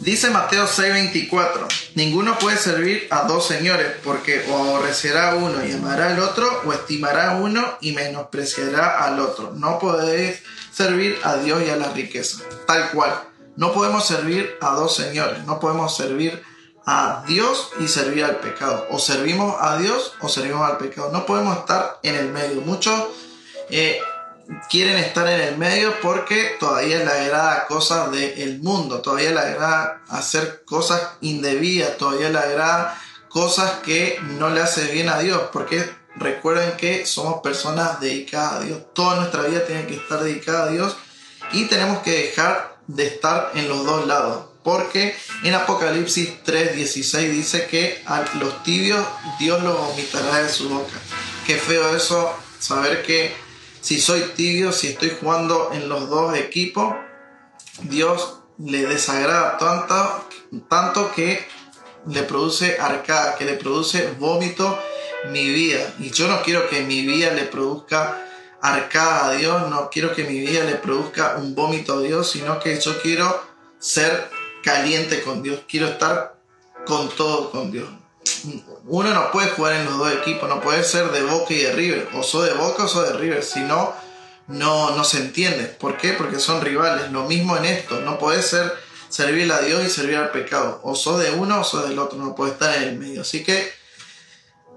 Dice 0.06 0.30
Mateo 0.30 0.68
6:24, 0.68 1.66
ninguno 1.96 2.38
puede 2.38 2.56
servir 2.58 3.08
a 3.10 3.22
dos 3.22 3.44
señores, 3.44 3.88
porque 4.04 4.40
o 4.48 4.56
aborrecerá 4.56 5.32
a 5.32 5.34
uno 5.34 5.66
y 5.66 5.72
amará 5.72 6.10
al 6.10 6.20
otro, 6.20 6.62
o 6.64 6.72
estimará 6.72 7.32
a 7.32 7.36
uno 7.38 7.76
y 7.80 7.90
menospreciará 7.90 9.04
al 9.04 9.18
otro. 9.18 9.50
No 9.56 9.80
podéis 9.80 10.44
servir 10.72 11.18
a 11.24 11.38
Dios 11.38 11.60
y 11.66 11.70
a 11.70 11.76
la 11.76 11.90
riqueza, 11.90 12.38
tal 12.68 12.92
cual. 12.92 13.20
No 13.56 13.72
podemos 13.72 14.06
servir 14.06 14.56
a 14.60 14.76
dos 14.76 14.94
señores, 14.94 15.44
no 15.44 15.58
podemos 15.58 15.96
servir 15.96 16.40
a 16.86 17.24
Dios 17.26 17.70
y 17.80 17.88
servir 17.88 18.26
al 18.26 18.36
pecado. 18.36 18.86
O 18.90 19.00
servimos 19.00 19.56
a 19.60 19.76
Dios 19.76 20.12
o 20.20 20.28
servimos 20.28 20.70
al 20.70 20.78
pecado. 20.78 21.10
No 21.10 21.26
podemos 21.26 21.58
estar 21.58 21.98
en 22.04 22.14
el 22.14 22.28
medio. 22.28 22.60
Muchos 22.60 23.08
eh, 23.70 24.00
quieren 24.68 24.96
estar 24.98 25.28
en 25.28 25.40
el 25.40 25.58
medio 25.58 25.94
porque 26.00 26.56
todavía 26.58 26.98
les 26.98 27.08
agrada 27.08 27.66
cosas 27.66 28.10
del 28.10 28.60
mundo, 28.60 29.00
todavía 29.00 29.30
les 29.30 29.44
agrada 29.44 30.02
hacer 30.08 30.62
cosas 30.64 31.02
indebidas, 31.20 31.96
todavía 31.96 32.30
les 32.30 32.42
agrada 32.42 33.00
cosas 33.28 33.70
que 33.84 34.18
no 34.38 34.50
le 34.50 34.60
hace 34.60 34.92
bien 34.92 35.08
a 35.08 35.18
Dios. 35.18 35.40
Porque 35.52 35.88
recuerden 36.16 36.76
que 36.76 37.06
somos 37.06 37.40
personas 37.42 38.00
dedicadas 38.00 38.54
a 38.54 38.60
Dios. 38.60 38.78
Toda 38.94 39.16
nuestra 39.16 39.42
vida 39.42 39.66
tiene 39.66 39.86
que 39.86 39.96
estar 39.96 40.22
dedicada 40.22 40.64
a 40.64 40.70
Dios 40.70 40.96
y 41.52 41.64
tenemos 41.66 41.98
que 42.00 42.12
dejar 42.12 42.78
de 42.86 43.06
estar 43.06 43.52
en 43.54 43.68
los 43.68 43.84
dos 43.84 44.06
lados. 44.06 44.46
Porque 44.62 45.16
en 45.44 45.54
Apocalipsis 45.54 46.42
3:16 46.44 47.30
dice 47.30 47.66
que 47.66 48.02
a 48.06 48.24
los 48.40 48.62
tibios 48.64 49.04
Dios 49.38 49.62
los 49.62 49.78
vomitará 49.78 50.42
de 50.42 50.48
su 50.48 50.68
boca. 50.68 50.96
Qué 51.46 51.56
feo 51.56 51.94
eso, 51.94 52.34
saber 52.58 53.04
que 53.04 53.45
si 53.86 54.00
soy 54.00 54.22
tibio, 54.34 54.72
si 54.72 54.88
estoy 54.88 55.16
jugando 55.20 55.70
en 55.72 55.88
los 55.88 56.10
dos 56.10 56.36
equipos, 56.36 56.92
Dios 57.82 58.40
le 58.58 58.84
desagrada 58.84 59.58
tanto, 59.58 60.26
tanto 60.68 61.12
que 61.12 61.46
le 62.08 62.24
produce 62.24 62.78
arcada, 62.80 63.36
que 63.36 63.44
le 63.44 63.52
produce 63.52 64.10
vómito 64.18 64.76
mi 65.30 65.48
vida. 65.50 65.94
Y 66.00 66.10
yo 66.10 66.26
no 66.26 66.42
quiero 66.42 66.68
que 66.68 66.82
mi 66.82 67.06
vida 67.06 67.32
le 67.32 67.44
produzca 67.44 68.26
arcada 68.60 69.28
a 69.28 69.32
Dios, 69.34 69.70
no 69.70 69.88
quiero 69.88 70.12
que 70.12 70.24
mi 70.24 70.40
vida 70.40 70.64
le 70.64 70.74
produzca 70.74 71.36
un 71.36 71.54
vómito 71.54 71.98
a 71.98 72.00
Dios, 72.00 72.28
sino 72.28 72.58
que 72.58 72.80
yo 72.80 73.00
quiero 73.00 73.40
ser 73.78 74.28
caliente 74.64 75.22
con 75.22 75.44
Dios, 75.44 75.60
quiero 75.68 75.86
estar 75.86 76.40
con 76.86 77.08
todo 77.10 77.52
con 77.52 77.70
Dios. 77.70 77.88
Uno 78.88 79.12
no 79.12 79.32
puede 79.32 79.50
jugar 79.50 79.74
en 79.74 79.84
los 79.86 79.98
dos 79.98 80.12
equipos, 80.12 80.48
no 80.48 80.60
puede 80.60 80.84
ser 80.84 81.10
de 81.10 81.22
Boca 81.22 81.52
y 81.52 81.58
de 81.58 81.72
River, 81.72 82.08
o 82.14 82.22
soy 82.22 82.48
de 82.48 82.54
Boca 82.54 82.84
o 82.84 82.88
soy 82.88 83.08
de 83.08 83.18
River, 83.18 83.42
si 83.42 83.60
no, 83.60 83.92
no, 84.48 85.04
se 85.04 85.18
entiende. 85.18 85.64
¿Por 85.64 85.96
qué? 85.96 86.12
Porque 86.12 86.38
son 86.38 86.60
rivales. 86.60 87.10
Lo 87.10 87.24
mismo 87.24 87.56
en 87.56 87.64
esto, 87.64 88.00
no 88.00 88.18
puede 88.18 88.42
ser 88.42 88.72
servir 89.08 89.50
a 89.52 89.60
Dios 89.60 89.84
y 89.84 89.90
servir 89.90 90.16
al 90.16 90.30
pecado. 90.30 90.80
O 90.84 90.94
sos 90.94 91.20
de 91.20 91.32
uno 91.32 91.60
o 91.60 91.64
sos 91.64 91.88
del 91.88 91.98
otro, 91.98 92.18
no 92.18 92.34
puede 92.34 92.52
estar 92.52 92.76
en 92.76 92.82
el 92.84 92.98
medio. 92.98 93.22
Así 93.22 93.42
que 93.42 93.72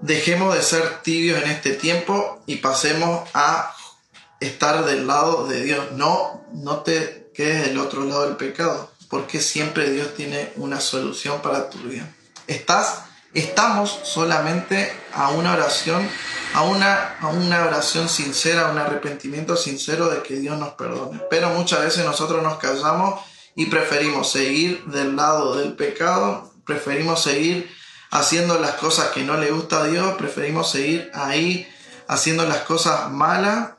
dejemos 0.00 0.54
de 0.54 0.62
ser 0.62 1.02
tibios 1.02 1.42
en 1.42 1.50
este 1.50 1.74
tiempo 1.74 2.42
y 2.46 2.56
pasemos 2.56 3.28
a 3.34 3.74
estar 4.40 4.84
del 4.84 5.06
lado 5.06 5.46
de 5.46 5.62
Dios. 5.62 5.92
No, 5.92 6.44
no 6.52 6.80
te 6.80 7.30
quedes 7.34 7.66
del 7.66 7.78
otro 7.78 8.04
lado 8.04 8.26
del 8.26 8.36
pecado, 8.36 8.90
porque 9.08 9.40
siempre 9.40 9.90
Dios 9.90 10.14
tiene 10.14 10.52
una 10.56 10.80
solución 10.80 11.40
para 11.42 11.70
tu 11.70 11.78
vida. 11.78 12.10
Estás, 12.46 13.04
estamos 13.34 14.00
solamente 14.04 14.92
a 15.14 15.30
una 15.30 15.52
oración, 15.52 16.08
a 16.54 16.62
una, 16.62 17.16
a 17.20 17.28
una 17.28 17.64
oración 17.64 18.08
sincera, 18.08 18.68
a 18.68 18.72
un 18.72 18.78
arrepentimiento 18.78 19.56
sincero 19.56 20.08
de 20.08 20.22
que 20.22 20.36
Dios 20.36 20.58
nos 20.58 20.70
perdone. 20.70 21.20
Pero 21.30 21.50
muchas 21.50 21.80
veces 21.80 22.04
nosotros 22.04 22.42
nos 22.42 22.58
callamos 22.58 23.20
y 23.54 23.66
preferimos 23.66 24.30
seguir 24.30 24.84
del 24.86 25.16
lado 25.16 25.56
del 25.56 25.74
pecado, 25.74 26.52
preferimos 26.64 27.22
seguir 27.22 27.70
haciendo 28.10 28.58
las 28.58 28.72
cosas 28.72 29.08
que 29.08 29.22
no 29.22 29.36
le 29.36 29.50
gusta 29.50 29.82
a 29.82 29.84
Dios, 29.86 30.14
preferimos 30.14 30.70
seguir 30.70 31.10
ahí 31.14 31.68
haciendo 32.08 32.44
las 32.46 32.58
cosas 32.58 33.10
malas 33.10 33.70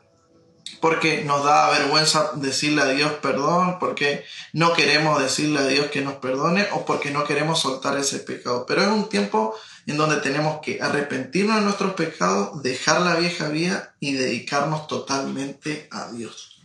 porque 0.81 1.23
nos 1.23 1.45
da 1.45 1.69
vergüenza 1.69 2.31
decirle 2.35 2.81
a 2.81 2.87
Dios 2.87 3.13
perdón, 3.21 3.77
porque 3.79 4.25
no 4.51 4.73
queremos 4.73 5.21
decirle 5.21 5.59
a 5.59 5.67
Dios 5.67 5.87
que 5.87 6.01
nos 6.01 6.15
perdone 6.15 6.67
o 6.71 6.85
porque 6.85 7.11
no 7.11 7.23
queremos 7.23 7.61
soltar 7.61 7.97
ese 7.97 8.19
pecado. 8.19 8.65
Pero 8.67 8.81
es 8.81 8.87
un 8.87 9.07
tiempo 9.07 9.55
en 9.85 9.97
donde 9.97 10.17
tenemos 10.17 10.59
que 10.61 10.81
arrepentirnos 10.81 11.57
de 11.57 11.61
nuestros 11.61 11.93
pecados, 11.93 12.61
dejar 12.63 13.01
la 13.01 13.15
vieja 13.15 13.49
vida 13.49 13.93
y 13.99 14.13
dedicarnos 14.13 14.87
totalmente 14.87 15.87
a 15.91 16.11
Dios. 16.11 16.57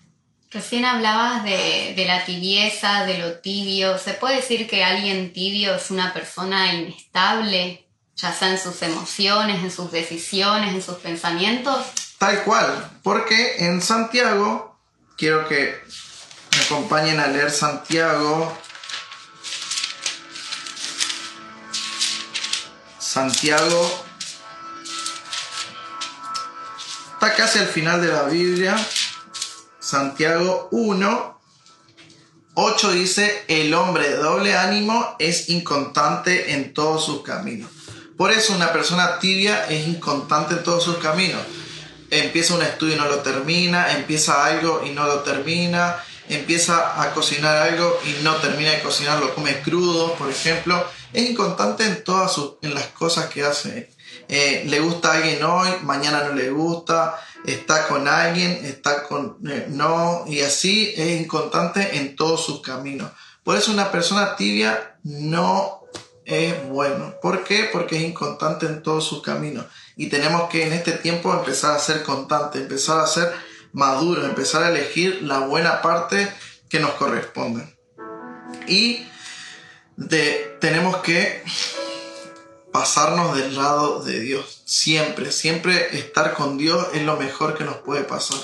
Recién 0.50 0.85
hablabas 0.85 1.44
de, 1.44 2.04
la 2.06 2.25
tibieza, 2.25 3.04
de 3.04 3.18
lo 3.18 3.38
tibio. 3.40 3.99
¿Se 3.99 4.14
puede 4.14 4.37
decir 4.37 4.66
que 4.66 4.82
alguien 4.82 5.32
tibio 5.32 5.75
es 5.75 5.90
una 5.90 6.14
persona 6.14 6.73
inestable, 6.73 7.87
ya 8.16 8.32
sea 8.32 8.52
en 8.52 8.58
sus 8.58 8.80
emociones, 8.82 9.62
en 9.62 9.70
sus 9.70 9.90
decisiones, 9.90 10.75
en 10.75 10.82
sus 10.82 10.96
pensamientos? 10.96 11.85
Tal 12.18 12.42
cual, 12.44 12.99
porque 13.02 13.56
en 13.66 13.82
Santiago, 13.82 14.78
quiero 15.18 15.46
que 15.49 15.78
me 16.56 16.62
acompañen 16.62 17.20
a 17.20 17.26
leer 17.26 17.50
Santiago. 17.50 18.56
Santiago 22.99 24.04
está 27.12 27.35
casi 27.35 27.58
al 27.58 27.66
final 27.66 28.00
de 28.00 28.08
la 28.08 28.23
Biblia. 28.23 28.76
Santiago 29.78 30.68
1, 30.73 31.40
8 32.54 32.92
dice, 32.92 33.44
el 33.49 33.75
hombre 33.75 34.08
de 34.08 34.16
doble 34.16 34.56
ánimo 34.56 35.16
es 35.18 35.50
inconstante 35.50 36.54
en 36.54 36.73
todos 36.73 37.04
sus 37.04 37.23
caminos. 37.23 37.70
Por 38.16 38.32
eso 38.32 38.54
una 38.54 38.73
persona 38.73 39.18
tibia 39.18 39.66
es 39.68 39.87
inconstante 39.87 40.54
en 40.54 40.62
todos 40.62 40.82
sus 40.82 40.96
caminos. 40.96 41.42
Empieza 42.11 42.55
un 42.55 42.63
estudio 42.63 42.95
y 42.95 42.99
no 42.99 43.07
lo 43.07 43.19
termina, 43.19 43.93
empieza 43.97 44.45
algo 44.47 44.83
y 44.85 44.91
no 44.91 45.07
lo 45.07 45.21
termina, 45.21 45.97
empieza 46.29 47.03
a 47.03 47.13
cocinar 47.13 47.57
algo 47.69 47.99
y 48.05 48.23
no 48.23 48.37
termina 48.37 48.71
de 48.71 48.81
cocinar, 48.81 49.21
lo 49.21 49.35
come 49.35 49.61
crudo, 49.61 50.15
por 50.15 50.31
ejemplo. 50.31 50.85
Es 51.13 51.31
inconstante 51.31 51.85
en 51.85 52.05
todas 52.05 52.33
sus, 52.33 52.55
en 52.63 52.75
las 52.75 52.87
cosas 52.89 53.27
que 53.27 53.45
hace. 53.45 53.91
Eh, 54.29 54.65
le 54.67 54.81
gusta 54.81 55.13
a 55.13 55.17
alguien 55.17 55.43
hoy, 55.45 55.69
mañana 55.83 56.25
no 56.25 56.35
le 56.35 56.51
gusta, 56.51 57.21
está 57.45 57.87
con 57.87 58.09
alguien, 58.09 58.65
está 58.65 59.05
con 59.05 59.39
eh, 59.49 59.67
no, 59.69 60.25
y 60.27 60.41
así 60.41 60.93
es 60.97 61.21
inconstante 61.21 61.99
en 61.99 62.17
todos 62.17 62.45
sus 62.45 62.61
caminos. 62.61 63.11
Por 63.45 63.57
eso 63.57 63.71
una 63.71 63.93
persona 63.93 64.35
tibia 64.35 64.97
no 65.05 65.86
es 66.26 66.68
bueno. 66.68 67.14
¿Por 67.23 67.45
qué? 67.45 67.71
Porque 67.73 67.97
es 67.97 68.02
inconstante 68.02 68.66
en 68.66 68.83
todos 68.83 69.06
sus 69.06 69.23
caminos. 69.23 69.64
Y 69.97 70.09
tenemos 70.09 70.50
que 70.50 70.66
en 70.66 70.73
este 70.73 70.92
tiempo 70.92 71.33
empezar 71.33 71.75
a 71.75 71.78
ser 71.78 72.02
constante, 72.02 72.59
empezar 72.59 73.00
a 73.00 73.06
ser 73.06 73.33
maduros, 73.73 74.25
empezar 74.25 74.64
a 74.64 74.71
elegir 74.71 75.23
la 75.23 75.40
buena 75.40 75.80
parte 75.80 76.28
que 76.68 76.80
nos 76.80 76.90
corresponde. 76.92 77.78
Y 78.66 79.06
de, 79.97 80.56
tenemos 80.61 80.97
que 80.99 81.42
pasarnos 82.73 83.37
del 83.37 83.56
lado 83.56 84.02
de 84.02 84.21
Dios. 84.21 84.62
Siempre, 84.66 85.30
siempre 85.30 85.97
estar 85.97 86.35
con 86.35 86.59
Dios 86.59 86.88
es 86.92 87.02
lo 87.02 87.16
mejor 87.16 87.56
que 87.56 87.64
nos 87.64 87.76
puede 87.76 88.02
pasar. 88.02 88.38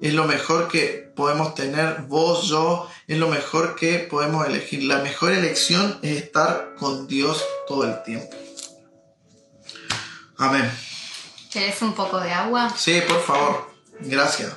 Es 0.00 0.12
lo 0.12 0.24
mejor 0.24 0.68
que 0.68 1.10
podemos 1.16 1.54
tener 1.54 2.02
vos, 2.02 2.48
yo, 2.48 2.88
es 3.06 3.18
lo 3.18 3.28
mejor 3.28 3.76
que 3.76 3.98
podemos 3.98 4.46
elegir. 4.46 4.84
La 4.84 4.98
mejor 4.98 5.32
elección 5.32 5.98
es 6.02 6.22
estar 6.22 6.74
con 6.78 7.06
Dios 7.06 7.42
todo 7.66 7.84
el 7.84 8.02
tiempo. 8.02 8.36
Amén. 10.38 10.70
¿Quieres 11.50 11.80
un 11.80 11.94
poco 11.94 12.20
de 12.20 12.32
agua? 12.32 12.70
Sí, 12.76 13.00
por 13.08 13.22
favor. 13.22 13.70
Gracias. 14.00 14.52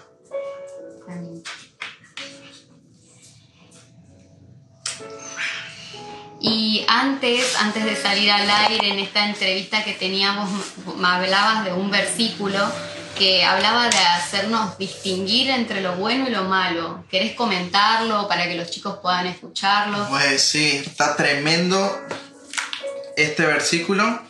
Y 6.41 6.85
antes, 6.87 7.55
antes 7.57 7.83
de 7.83 7.95
salir 7.95 8.31
al 8.31 8.49
aire 8.49 8.89
en 8.89 8.99
esta 8.99 9.27
entrevista 9.27 9.83
que 9.83 9.93
teníamos, 9.93 10.49
me 10.97 11.07
hablabas 11.07 11.65
de 11.65 11.73
un 11.73 11.91
versículo 11.91 12.59
que 13.19 13.43
hablaba 13.43 13.89
de 13.89 13.97
hacernos 13.97 14.77
distinguir 14.77 15.49
entre 15.49 15.81
lo 15.81 15.97
bueno 15.97 16.29
y 16.29 16.31
lo 16.31 16.45
malo. 16.45 17.03
¿Querés 17.11 17.35
comentarlo 17.35 18.29
para 18.29 18.47
que 18.47 18.55
los 18.55 18.71
chicos 18.71 18.99
puedan 19.01 19.27
escucharlo? 19.27 20.07
Pues 20.07 20.41
sí, 20.41 20.81
está 20.85 21.17
tremendo 21.17 21.99
este 23.17 23.45
versículo. 23.45 24.21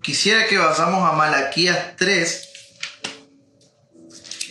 Quisiera 0.00 0.46
que 0.46 0.56
vayamos 0.56 1.02
a 1.02 1.16
Malaquías 1.16 1.96
3, 1.96 2.48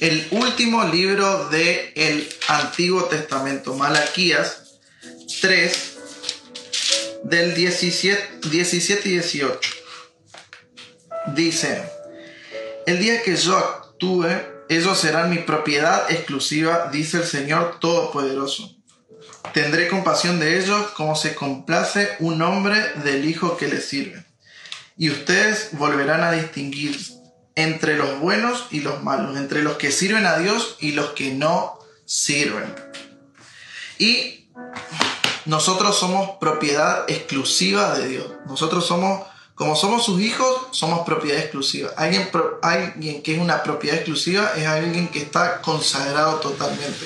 el 0.02 0.28
último 0.32 0.84
libro 0.84 1.48
del 1.48 2.30
Antiguo 2.50 3.06
Testamento. 3.06 3.74
Malaquías 3.74 4.80
3, 5.40 5.98
del 7.24 7.56
17, 7.56 8.50
17 8.50 9.08
y 9.08 9.12
18. 9.14 9.70
Dice, 11.28 11.95
el 12.86 13.00
día 13.00 13.22
que 13.24 13.36
yo 13.36 13.58
actúe, 13.58 14.28
ellos 14.70 14.98
serán 14.98 15.30
mi 15.30 15.40
propiedad 15.40 16.12
exclusiva, 16.12 16.90
dice 16.92 17.18
el 17.18 17.26
Señor 17.26 17.80
Todopoderoso. 17.80 18.76
Tendré 19.54 19.88
compasión 19.88 20.40
de 20.40 20.60
ellos 20.60 20.88
como 20.92 21.16
se 21.16 21.36
complace 21.36 22.16
un 22.20 22.42
hombre 22.42 22.80
del 23.04 23.26
hijo 23.26 23.58
que 23.58 23.68
le 23.68 23.80
sirve. 23.80 24.26
Y 24.98 25.10
ustedes 25.10 25.70
volverán 25.74 26.24
a 26.24 26.32
distinguir 26.32 26.98
entre 27.56 27.98
los 27.98 28.20
buenos 28.20 28.68
y 28.72 28.82
los 28.82 29.02
malos, 29.04 29.38
entre 29.38 29.64
los 29.64 29.78
que 29.78 29.92
sirven 29.92 30.26
a 30.26 30.38
Dios 30.38 30.78
y 30.80 30.92
los 30.92 31.12
que 31.12 31.34
no 31.34 31.80
sirven. 32.06 32.74
Y 33.98 34.50
nosotros 35.46 35.98
somos 35.98 36.38
propiedad 36.40 37.06
exclusiva 37.08 37.98
de 37.98 38.08
Dios. 38.08 38.32
Nosotros 38.48 38.86
somos, 38.86 39.26
como 39.56 39.78
somos 39.78 40.04
sus 40.04 40.20
hijos, 40.22 40.68
somos 40.72 41.06
propiedad 41.06 41.40
exclusiva. 41.40 41.92
Alguien, 41.96 43.24
que 43.24 43.36
es 43.36 43.40
una 43.40 43.64
propiedad 43.64 43.96
exclusiva 43.96 44.52
es 44.58 44.68
alguien 44.68 45.08
que 45.08 45.20
está 45.20 45.62
consagrado 45.62 46.36
totalmente. 46.42 47.06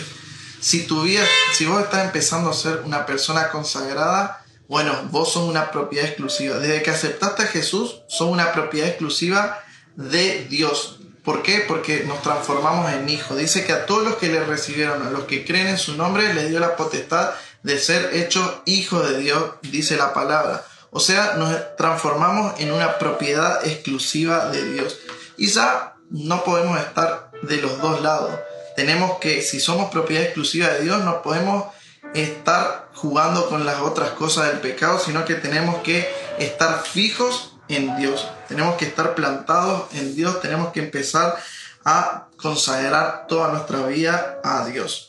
Si 0.60 0.88
tu 0.88 1.04
vida, 1.04 1.24
si 1.54 1.68
vos 1.68 1.84
estás 1.84 2.06
empezando 2.06 2.50
a 2.50 2.54
ser 2.54 2.82
una 2.86 3.06
persona 3.06 3.50
consagrada, 3.50 4.44
bueno, 4.68 4.94
vos 5.12 5.34
sos 5.34 5.48
una 5.48 5.70
propiedad 5.70 6.08
exclusiva. 6.08 6.58
Desde 6.58 6.82
que 6.82 6.90
aceptaste 6.90 7.44
a 7.44 7.48
Jesús, 7.48 8.02
sos 8.08 8.30
una 8.30 8.52
propiedad 8.52 8.90
exclusiva 8.90 9.64
de 9.96 10.46
Dios. 10.50 11.00
¿Por 11.24 11.44
qué? 11.44 11.64
Porque 11.68 12.04
nos 12.06 12.24
transformamos 12.24 12.92
en 12.92 13.10
hijos. 13.10 13.38
Dice 13.38 13.64
que 13.64 13.74
a 13.74 13.86
todos 13.86 14.04
los 14.04 14.16
que 14.16 14.28
le 14.28 14.44
recibieron, 14.44 15.06
a 15.06 15.12
los 15.12 15.26
que 15.26 15.46
creen 15.46 15.68
en 15.68 15.78
su 15.78 15.96
nombre, 15.96 16.34
le 16.34 16.50
dio 16.50 16.60
la 16.60 16.76
potestad 16.76 17.32
de 17.62 17.78
ser 17.78 18.16
hecho 18.16 18.64
hijo 18.66 19.02
de 19.02 19.20
Dios, 19.20 19.52
dice 19.62 19.98
la 19.98 20.14
palabra. 20.14 20.66
O 20.92 21.00
sea, 21.00 21.36
nos 21.36 21.76
transformamos 21.76 22.60
en 22.60 22.72
una 22.72 22.98
propiedad 22.98 23.66
exclusiva 23.66 24.50
de 24.50 24.74
Dios. 24.74 25.00
Y 25.38 25.48
ya 25.48 25.96
no 26.10 26.44
podemos 26.44 26.80
estar 26.80 27.32
de 27.44 27.58
los 27.58 27.80
dos 27.82 28.02
lados. 28.02 28.32
Tenemos 28.76 29.20
que, 29.20 29.42
si 29.42 29.60
somos 29.60 29.92
propiedad 29.92 30.24
exclusiva 30.24 30.70
de 30.70 30.84
Dios, 30.84 31.04
no 31.04 31.22
podemos 31.22 31.66
estar 32.14 32.90
jugando 32.94 33.48
con 33.50 33.66
las 33.66 33.82
otras 33.82 34.12
cosas 34.12 34.48
del 34.48 34.60
pecado, 34.60 35.00
sino 35.00 35.26
que 35.26 35.36
tenemos 35.36 35.82
que 35.84 36.10
estar 36.40 36.82
fijos 36.84 37.56
en 37.68 37.96
Dios. 37.98 38.28
Tenemos 38.48 38.76
que 38.76 38.86
estar 38.86 39.16
plantados 39.16 39.94
en 39.94 40.16
Dios. 40.16 40.42
Tenemos 40.42 40.72
que 40.74 40.80
empezar 40.80 41.38
a 41.86 42.28
consagrar 42.38 43.28
toda 43.28 43.50
nuestra 43.50 43.86
vida 43.86 44.40
a 44.44 44.66
Dios. 44.66 45.09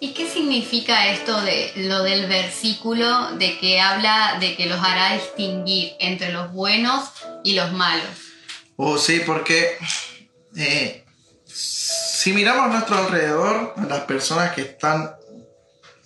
¿Y 0.00 0.12
qué 0.12 0.28
significa 0.28 1.08
esto 1.08 1.40
de 1.40 1.72
lo 1.76 2.02
del 2.02 2.26
versículo 2.26 3.32
de 3.32 3.58
que 3.58 3.80
habla 3.80 4.36
de 4.38 4.56
que 4.56 4.66
los 4.66 4.78
hará 4.78 5.14
distinguir 5.14 5.92
entre 5.98 6.32
los 6.32 6.52
buenos 6.52 7.10
y 7.42 7.54
los 7.54 7.72
malos? 7.72 8.06
Oh, 8.76 8.96
sí, 8.96 9.22
porque 9.26 9.76
eh, 10.56 11.04
si 11.44 12.32
miramos 12.32 12.66
a 12.66 12.68
nuestro 12.68 12.96
alrededor, 12.98 13.74
a 13.76 13.84
las 13.86 14.00
personas 14.02 14.52
que 14.52 14.60
están 14.62 15.14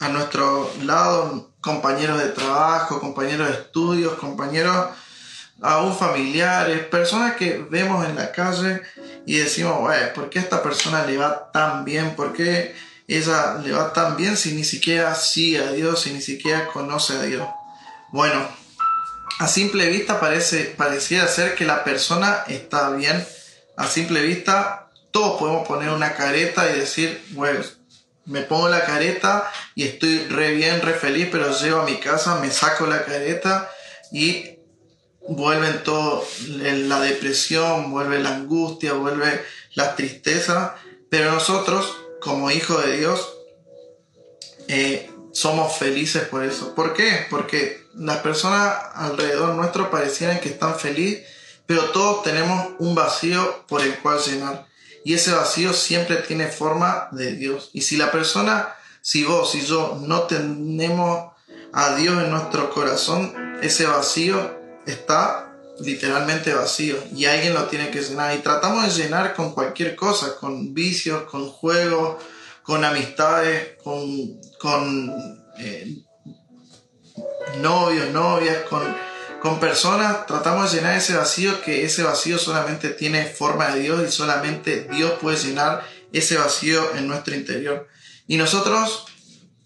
a 0.01 0.09
nuestro 0.09 0.73
lado, 0.83 1.53
compañeros 1.61 2.19
de 2.19 2.31
trabajo, 2.31 2.99
compañeros 2.99 3.49
de 3.49 3.55
estudios, 3.55 4.15
compañeros 4.15 4.89
aún 5.61 5.95
familiares, 5.95 6.87
personas 6.87 7.37
que 7.37 7.65
vemos 7.71 8.05
en 8.07 8.17
la 8.17 8.33
calle 8.33 8.83
y 9.27 9.37
decimos, 9.37 9.89
¿por 10.15 10.29
qué 10.29 10.41
esta 10.41 10.63
persona 10.63 11.05
le 11.05 11.19
va 11.19 11.53
tan 11.53 11.85
bien? 11.85 12.17
¿Por 12.17 12.33
qué 12.33 12.75
ella 13.17 13.59
le 13.63 13.73
va 13.73 13.93
tan 13.93 14.17
bien 14.17 14.37
si 14.37 14.53
ni 14.53 14.65
siquiera 14.65 15.15
sigue 15.15 15.59
a 15.59 15.73
Dios, 15.73 16.03
si 16.03 16.13
ni 16.13 16.23
siquiera 16.23 16.69
conoce 16.69 17.15
a 17.15 17.23
Dios. 17.23 17.49
Bueno, 18.11 18.47
a 19.39 19.49
simple 19.49 19.89
vista 19.89 20.21
parece, 20.21 20.65
pareciera 20.77 21.27
ser 21.27 21.55
que 21.55 21.65
la 21.65 21.85
persona 21.85 22.45
está 22.49 22.91
bien. 22.91 23.27
A 23.77 23.87
simple 23.87 24.23
vista 24.23 24.91
todos 25.11 25.39
podemos 25.39 25.67
poner 25.67 25.91
una 25.91 26.15
careta 26.15 26.71
y 26.71 26.79
decir, 26.79 27.23
bueno, 27.31 27.61
me 28.25 28.43
pongo 28.43 28.69
la 28.69 28.85
careta 28.85 29.51
y 29.75 29.85
estoy 29.85 30.19
re 30.29 30.53
bien, 30.53 30.81
re 30.81 30.95
feliz, 30.95 31.29
pero 31.31 31.57
llego 31.59 31.81
a 31.81 31.85
mi 31.85 31.99
casa, 31.99 32.37
me 32.37 32.51
saco 32.51 32.87
la 32.87 33.05
careta 33.05 33.71
y 34.11 34.59
vuelven 35.29 35.83
todo, 35.83 36.27
la 36.49 37.01
depresión, 37.01 37.91
vuelve 37.91 38.21
la 38.21 38.35
angustia, 38.35 38.93
vuelve 38.93 39.45
la 39.75 39.97
tristeza, 39.97 40.77
pero 41.11 41.33
nosotros 41.33 42.02
como 42.23 42.51
hijo 42.51 42.79
de 42.79 42.99
Dios, 42.99 43.35
eh, 44.69 45.11
somos 45.33 45.77
felices 45.77 46.23
por 46.29 46.45
eso. 46.45 46.75
¿Por 46.75 46.95
qué? 46.95 47.27
Porque 47.29 47.83
las 47.95 48.19
personas 48.19 48.77
alrededor 48.95 49.55
nuestro 49.55 49.91
parecieran 49.91 50.41
que 50.41 50.51
están 50.51 50.79
felices, 50.79 51.27
pero 51.67 51.87
todos 51.87 52.23
tenemos 52.23 52.75
un 52.79 52.95
vacío 52.95 53.65
por 53.67 53.83
el 53.83 53.99
cual 53.99 54.21
llenar. 54.21 54.67
y 55.05 55.15
ese 55.15 55.33
vacío 55.33 55.73
siempre 55.73 56.17
tiene 56.17 56.47
forma 56.47 57.09
de 57.11 57.33
Dios. 57.35 57.71
Y 57.73 57.81
si 57.83 57.97
la 57.97 58.13
persona, 58.13 58.73
si 59.01 59.25
vos 59.25 59.53
y 59.57 59.63
yo 59.63 59.99
no 60.01 60.23
tenemos 60.23 61.33
a 61.73 61.97
Dios 61.97 62.23
en 62.23 62.31
nuestro 62.31 62.71
corazón, 62.71 63.59
ese 63.63 63.87
vacío 63.87 64.61
está 64.87 65.52
literalmente 65.81 66.55
vacío 66.55 66.97
y 67.15 67.25
alguien 67.25 67.55
lo 67.55 67.65
tiene 67.65 67.91
que 67.91 68.03
llenar. 68.03 68.35
Y 68.35 68.39
tratamos 68.41 68.85
de 68.85 69.03
llenar 69.03 69.35
con 69.35 69.53
cualquier 69.53 69.97
cosa, 69.97 70.37
con 70.37 70.75
vicios, 70.75 71.23
con 71.25 71.49
juegos, 71.49 72.23
con 72.63 72.85
amistades, 72.85 73.77
con, 73.83 74.41
con 74.59 75.13
eh, 75.59 76.03
novios, 77.61 78.11
novias, 78.11 78.63
con, 78.69 78.83
con 79.41 79.59
personas. 79.59 80.27
Tratamos 80.27 80.71
de 80.71 80.79
llenar 80.79 80.97
ese 80.97 81.17
vacío 81.17 81.61
que 81.63 81.85
ese 81.85 82.03
vacío 82.03 82.39
solamente 82.39 82.91
tiene 82.91 83.25
forma 83.27 83.75
de 83.75 83.81
Dios 83.81 84.09
y 84.09 84.13
solamente 84.13 84.89
Dios 84.91 85.13
puede 85.21 85.37
llenar 85.37 85.85
ese 86.13 86.37
vacío 86.37 86.95
en 86.97 87.09
nuestro 87.09 87.35
interior. 87.35 87.89
Y 88.27 88.37
nosotros, 88.37 89.07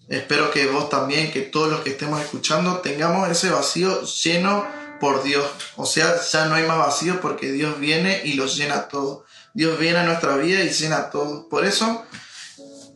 espero 0.08 0.50
que 0.50 0.66
vos 0.66 0.88
también, 0.88 1.30
que 1.30 1.42
todos 1.42 1.70
los 1.70 1.80
que 1.80 1.90
estemos 1.90 2.20
escuchando, 2.20 2.78
tengamos 2.78 3.28
ese 3.28 3.50
vacío 3.50 4.02
lleno 4.02 4.85
por 5.00 5.22
Dios. 5.22 5.46
O 5.76 5.86
sea, 5.86 6.20
ya 6.20 6.46
no 6.46 6.54
hay 6.54 6.64
más 6.64 6.78
vacío 6.78 7.20
porque 7.20 7.52
Dios 7.52 7.78
viene 7.78 8.22
y 8.24 8.34
lo 8.34 8.46
llena 8.46 8.88
todo. 8.88 9.24
Dios 9.54 9.78
viene 9.78 9.98
a 9.98 10.04
nuestra 10.04 10.36
vida 10.36 10.62
y 10.62 10.70
llena 10.70 11.10
todo. 11.10 11.48
Por 11.48 11.64
eso 11.64 12.04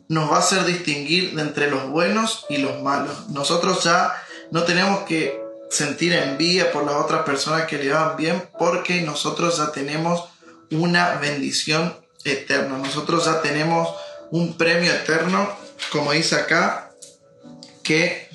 nos 0.09 0.31
va 0.31 0.37
a 0.37 0.41
hacer 0.41 0.65
distinguir 0.65 1.35
de 1.35 1.43
entre 1.43 1.71
los 1.71 1.89
buenos 1.89 2.47
y 2.49 2.59
los 2.59 2.83
malos. 2.83 3.29
Nosotros 3.31 3.85
ya 3.85 4.13
no 4.51 4.65
tenemos 4.65 5.05
que 5.05 5.41
sentir 5.71 6.13
envidia 6.13 6.73
por 6.73 6.85
las 6.85 6.97
otras 6.97 7.23
personas 7.23 7.67
que 7.67 7.79
le 7.79 7.93
van 7.93 8.17
bien 8.17 8.49
porque 8.59 9.03
nosotros 9.03 9.59
ya 9.59 9.71
tenemos 9.71 10.25
una 10.71 11.17
bendición 11.17 11.97
eterna. 12.25 12.77
Nosotros 12.79 13.25
ya 13.25 13.41
tenemos 13.41 13.89
un 14.31 14.57
premio 14.57 14.93
eterno, 14.93 15.49
como 15.93 16.13
dice 16.13 16.37
acá, 16.37 16.93
que 17.83 18.29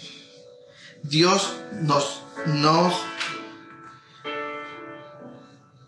Dios 1.04 1.58
nos, 1.74 2.24
nos 2.46 2.96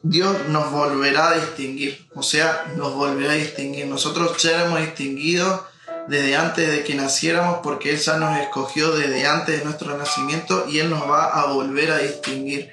Dios 0.10 0.48
nos 0.48 0.72
volverá 0.72 1.32
a 1.32 1.36
distinguir, 1.36 2.08
o 2.15 2.24
sea, 2.24 2.72
nos 2.78 2.93
volverá 2.93 3.34
a 3.34 3.36
distinguir. 3.36 3.88
Nosotros 3.88 4.41
ya 4.41 4.63
hemos 4.63 4.80
distinguido 4.80 5.67
desde 6.08 6.38
antes 6.38 6.72
de 6.72 6.84
que 6.84 6.96
naciéramos 6.96 7.60
porque 7.62 7.91
Él 7.91 7.98
ya 7.98 8.15
nos 8.17 8.39
escogió 8.39 8.91
desde 8.96 9.28
antes 9.28 9.60
de 9.60 9.65
nuestro 9.65 9.98
nacimiento 9.98 10.65
y 10.70 10.80
Él 10.80 10.89
nos 10.89 11.10
va 11.10 11.26
a 11.26 11.48
volver 11.48 11.91
a 11.91 11.98
distinguir. 11.98 12.72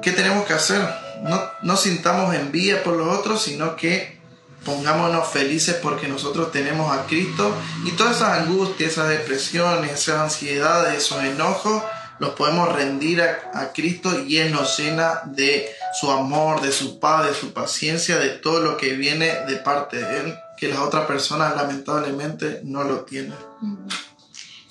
¿Qué 0.00 0.10
tenemos 0.10 0.46
que 0.46 0.54
hacer? 0.54 0.82
No, 1.22 1.40
no 1.62 1.76
sintamos 1.76 2.34
envidia 2.34 2.82
por 2.82 2.96
los 2.96 3.16
otros, 3.16 3.42
sino 3.42 3.76
que 3.76 4.20
pongámonos 4.64 5.28
felices 5.28 5.76
porque 5.80 6.08
nosotros 6.08 6.50
tenemos 6.50 6.96
a 6.96 7.06
Cristo 7.06 7.54
y 7.84 7.92
todas 7.92 8.16
esas 8.16 8.40
angustias, 8.40 8.92
esas 8.92 9.08
depresiones, 9.08 9.92
esas 9.92 10.20
ansiedades, 10.20 10.98
esos 10.98 11.22
enojos, 11.22 11.82
los 12.18 12.30
podemos 12.30 12.72
rendir 12.72 13.22
a, 13.22 13.72
Cristo 13.72 14.24
y 14.26 14.38
Él 14.38 14.52
nos 14.52 14.78
llena 14.78 15.22
de 15.24 15.68
su 16.00 16.10
amor, 16.10 16.60
de 16.60 16.72
su 16.72 17.00
paz, 17.00 17.26
de 17.26 17.34
su 17.34 17.52
paciencia, 17.52 18.16
de 18.16 18.30
todo 18.30 18.60
lo 18.60 18.76
que 18.76 18.90
viene 18.92 19.26
de 19.46 19.56
parte 19.56 19.96
de 19.96 20.20
Él, 20.20 20.38
que 20.56 20.68
las 20.68 20.78
otras 20.78 21.06
personas 21.06 21.56
lamentablemente 21.56 22.60
no 22.64 22.84
lo 22.84 23.04
tienen. 23.04 23.36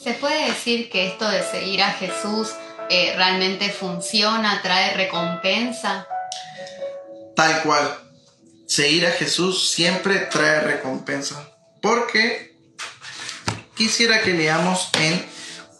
¿Se 0.01 0.13
puede 0.13 0.47
decir 0.47 0.89
que 0.89 1.07
esto 1.07 1.29
de 1.29 1.43
seguir 1.43 1.83
a 1.83 1.91
Jesús 1.91 2.49
eh, 2.89 3.13
realmente 3.15 3.69
funciona, 3.69 4.61
trae 4.61 4.93
recompensa? 4.95 6.07
Tal 7.35 7.61
cual. 7.63 7.97
Seguir 8.67 9.05
a 9.05 9.11
Jesús 9.11 9.71
siempre 9.71 10.19
trae 10.31 10.61
recompensa. 10.61 11.49
Porque 11.81 12.55
quisiera 13.75 14.21
que 14.21 14.33
leamos 14.33 14.89
en 14.93 15.25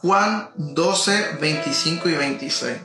Juan 0.02 0.50
12, 0.56 1.34
25 1.40 2.10
y 2.10 2.14
26. 2.14 2.78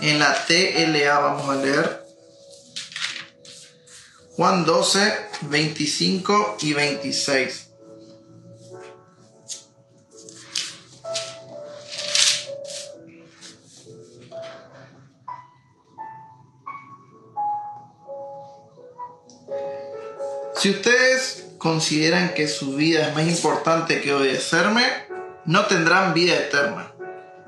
En 0.00 0.18
la 0.18 0.34
TLA 0.44 1.18
vamos 1.20 1.48
a 1.48 1.54
leer 1.54 2.04
Juan 4.36 4.64
12, 4.64 5.12
25 5.42 6.56
y 6.62 6.72
26. 6.72 7.70
Si 20.56 20.70
ustedes 20.70 21.44
consideran 21.58 22.34
que 22.34 22.48
su 22.48 22.74
vida 22.74 23.06
es 23.06 23.14
más 23.14 23.28
importante 23.28 24.00
que 24.00 24.12
obedecerme, 24.12 25.05
no 25.46 25.66
tendrán 25.66 26.14
vida 26.14 26.34
eterna. 26.36 26.92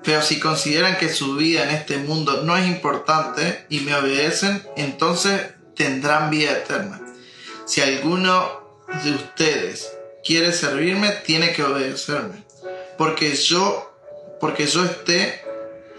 Pero 0.03 0.23
si 0.23 0.39
consideran 0.41 0.97
que 0.97 1.09
su 1.09 1.37
vida 1.37 1.65
en 1.65 1.71
este 1.71 1.99
mundo 1.99 2.43
no 2.43 2.57
es 2.57 2.67
importante 2.67 3.67
y 3.69 3.81
me 3.81 3.95
obedecen, 3.95 4.63
entonces 4.77 5.51
tendrán 5.75 6.31
vida 6.31 6.53
eterna. 6.53 7.01
Si 7.67 7.81
alguno 7.81 8.85
de 9.05 9.11
ustedes 9.13 9.93
quiere 10.25 10.53
servirme, 10.53 11.11
tiene 11.11 11.53
que 11.53 11.65
obedecerme. 11.65 12.45
Porque 12.97 13.35
yo, 13.35 13.93
porque 14.41 14.67
yo 14.67 14.85
esté, 14.85 15.45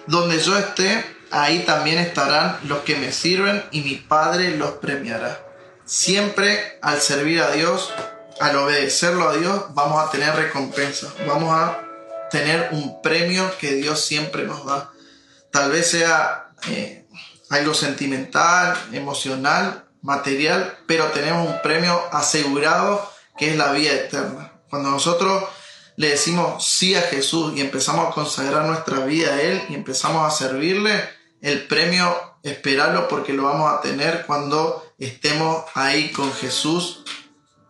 donde 0.07 0.39
yo 0.39 0.57
esté, 0.57 1.03
ahí 1.31 1.59
también 1.65 1.99
estarán 1.99 2.57
los 2.63 2.79
que 2.79 2.95
me 2.95 3.11
sirven 3.11 3.63
y 3.71 3.81
mi 3.81 3.95
Padre 3.95 4.57
los 4.57 4.71
premiará. 4.71 5.45
Siempre 5.85 6.77
al 6.81 6.99
servir 7.01 7.41
a 7.41 7.51
Dios, 7.51 7.91
al 8.39 8.55
obedecerlo 8.57 9.29
a 9.29 9.35
Dios, 9.35 9.65
vamos 9.73 10.03
a 10.03 10.11
tener 10.11 10.35
recompensa. 10.35 11.13
Vamos 11.27 11.53
a 11.53 11.88
tener 12.29 12.69
un 12.71 13.01
premio 13.01 13.51
que 13.59 13.73
Dios 13.73 14.03
siempre 14.03 14.43
nos 14.43 14.65
da. 14.65 14.91
Tal 15.51 15.71
vez 15.71 15.91
sea 15.91 16.51
eh, 16.67 17.07
algo 17.49 17.73
sentimental, 17.73 18.77
emocional, 18.93 19.85
material, 20.01 20.77
pero 20.87 21.05
tenemos 21.07 21.47
un 21.47 21.61
premio 21.61 22.01
asegurado 22.11 23.11
que 23.37 23.51
es 23.51 23.57
la 23.57 23.71
vida 23.71 23.93
eterna. 23.93 24.53
Cuando 24.69 24.91
nosotros 24.91 25.43
le 25.95 26.09
decimos 26.11 26.65
sí 26.65 26.95
a 26.95 27.01
Jesús 27.01 27.53
y 27.55 27.61
empezamos 27.61 28.07
a 28.07 28.13
consagrar 28.13 28.65
nuestra 28.65 28.99
vida 29.05 29.33
a 29.33 29.41
Él 29.41 29.61
y 29.69 29.75
empezamos 29.75 30.25
a 30.25 30.35
servirle, 30.35 31.03
el 31.41 31.67
premio 31.67 32.37
esperarlo 32.43 33.07
porque 33.07 33.33
lo 33.33 33.43
vamos 33.43 33.71
a 33.71 33.81
tener 33.81 34.25
cuando 34.25 34.93
estemos 34.97 35.65
ahí 35.73 36.11
con 36.11 36.31
Jesús 36.33 37.03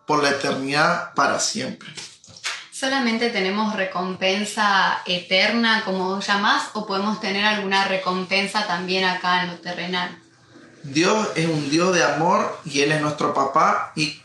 por 0.06 0.22
la 0.22 0.30
eternidad 0.30 1.14
para 1.14 1.40
siempre. 1.40 1.88
¿Solamente 2.80 3.28
tenemos 3.28 3.76
recompensa 3.76 5.02
eterna, 5.04 5.82
como 5.84 6.14
vos 6.14 6.26
llamás, 6.26 6.70
o 6.72 6.86
podemos 6.86 7.20
tener 7.20 7.44
alguna 7.44 7.86
recompensa 7.86 8.66
también 8.66 9.04
acá 9.04 9.42
en 9.42 9.50
lo 9.50 9.56
terrenal? 9.58 10.18
Dios 10.82 11.28
es 11.34 11.44
un 11.44 11.68
Dios 11.68 11.94
de 11.94 12.02
amor 12.02 12.58
y 12.64 12.80
Él 12.80 12.92
es 12.92 13.02
nuestro 13.02 13.34
papá 13.34 13.92
y 13.96 14.22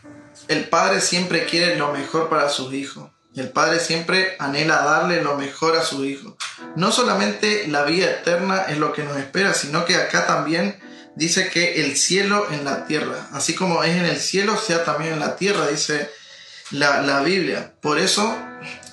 el 0.48 0.70
Padre 0.70 1.02
siempre 1.02 1.44
quiere 1.44 1.76
lo 1.76 1.92
mejor 1.92 2.30
para 2.30 2.48
sus 2.48 2.72
hijos. 2.72 3.10
El 3.34 3.50
Padre 3.50 3.78
siempre 3.78 4.36
anhela 4.38 4.76
darle 4.76 5.20
lo 5.20 5.36
mejor 5.36 5.76
a 5.76 5.84
su 5.84 6.06
hijo. 6.06 6.38
No 6.76 6.92
solamente 6.92 7.68
la 7.68 7.82
vida 7.82 8.06
eterna 8.06 8.62
es 8.70 8.78
lo 8.78 8.94
que 8.94 9.04
nos 9.04 9.18
espera, 9.18 9.52
sino 9.52 9.84
que 9.84 9.96
acá 9.96 10.26
también 10.26 10.80
dice 11.14 11.50
que 11.50 11.84
el 11.84 11.94
cielo 11.94 12.50
en 12.50 12.64
la 12.64 12.86
tierra, 12.86 13.28
así 13.34 13.54
como 13.54 13.84
es 13.84 13.94
en 13.94 14.06
el 14.06 14.16
cielo, 14.16 14.56
sea 14.56 14.82
también 14.82 15.12
en 15.12 15.20
la 15.20 15.36
tierra, 15.36 15.66
dice 15.66 16.10
la, 16.70 17.02
la 17.02 17.20
Biblia. 17.20 17.74
Por 17.82 17.98
eso, 17.98 18.34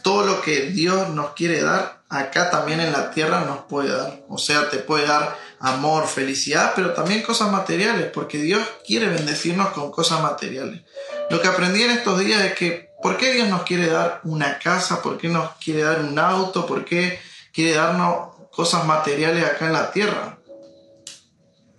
todo 0.03 0.25
lo 0.25 0.41
que 0.41 0.67
Dios 0.67 1.09
nos 1.09 1.31
quiere 1.31 1.61
dar, 1.61 2.03
acá 2.09 2.51
también 2.51 2.79
en 2.79 2.91
la 2.91 3.09
tierra 3.09 3.45
nos 3.45 3.61
puede 3.61 3.95
dar. 3.95 4.23
O 4.29 4.37
sea, 4.37 4.69
te 4.69 4.77
puede 4.77 5.07
dar 5.07 5.35
amor, 5.59 6.07
felicidad, 6.07 6.73
pero 6.75 6.93
también 6.93 7.23
cosas 7.23 7.51
materiales, 7.51 8.11
porque 8.13 8.37
Dios 8.37 8.61
quiere 8.85 9.07
bendecirnos 9.07 9.69
con 9.69 9.91
cosas 9.91 10.21
materiales. 10.21 10.81
Lo 11.29 11.41
que 11.41 11.47
aprendí 11.47 11.81
en 11.81 11.91
estos 11.91 12.19
días 12.19 12.41
es 12.43 12.53
que, 12.53 12.91
¿por 13.01 13.17
qué 13.17 13.33
Dios 13.33 13.47
nos 13.47 13.63
quiere 13.63 13.87
dar 13.87 14.19
una 14.25 14.59
casa? 14.59 15.01
¿Por 15.01 15.17
qué 15.17 15.29
nos 15.29 15.53
quiere 15.55 15.83
dar 15.83 16.01
un 16.01 16.19
auto? 16.19 16.65
¿Por 16.65 16.83
qué 16.83 17.19
quiere 17.53 17.75
darnos 17.75 18.35
cosas 18.51 18.85
materiales 18.85 19.45
acá 19.45 19.67
en 19.67 19.73
la 19.73 19.91
tierra? 19.91 20.37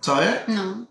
¿Sabes? 0.01 0.47
No. 0.47 0.87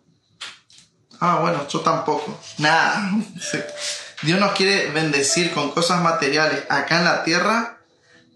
Ah, 1.20 1.38
bueno, 1.40 1.66
yo 1.68 1.80
tampoco. 1.80 2.38
Nada. 2.58 3.10
Dios 4.24 4.40
nos 4.40 4.52
quiere 4.52 4.90
bendecir 4.90 5.52
con 5.52 5.70
cosas 5.72 6.00
materiales 6.00 6.64
acá 6.70 6.98
en 6.98 7.04
la 7.04 7.24
tierra 7.24 7.78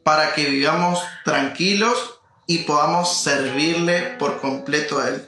para 0.02 0.34
que 0.34 0.44
vivamos 0.44 1.02
tranquilos 1.24 2.20
y 2.46 2.58
podamos 2.58 3.22
servirle 3.22 4.16
por 4.18 4.38
completo 4.38 4.98
a 4.98 5.08
Él. 5.08 5.26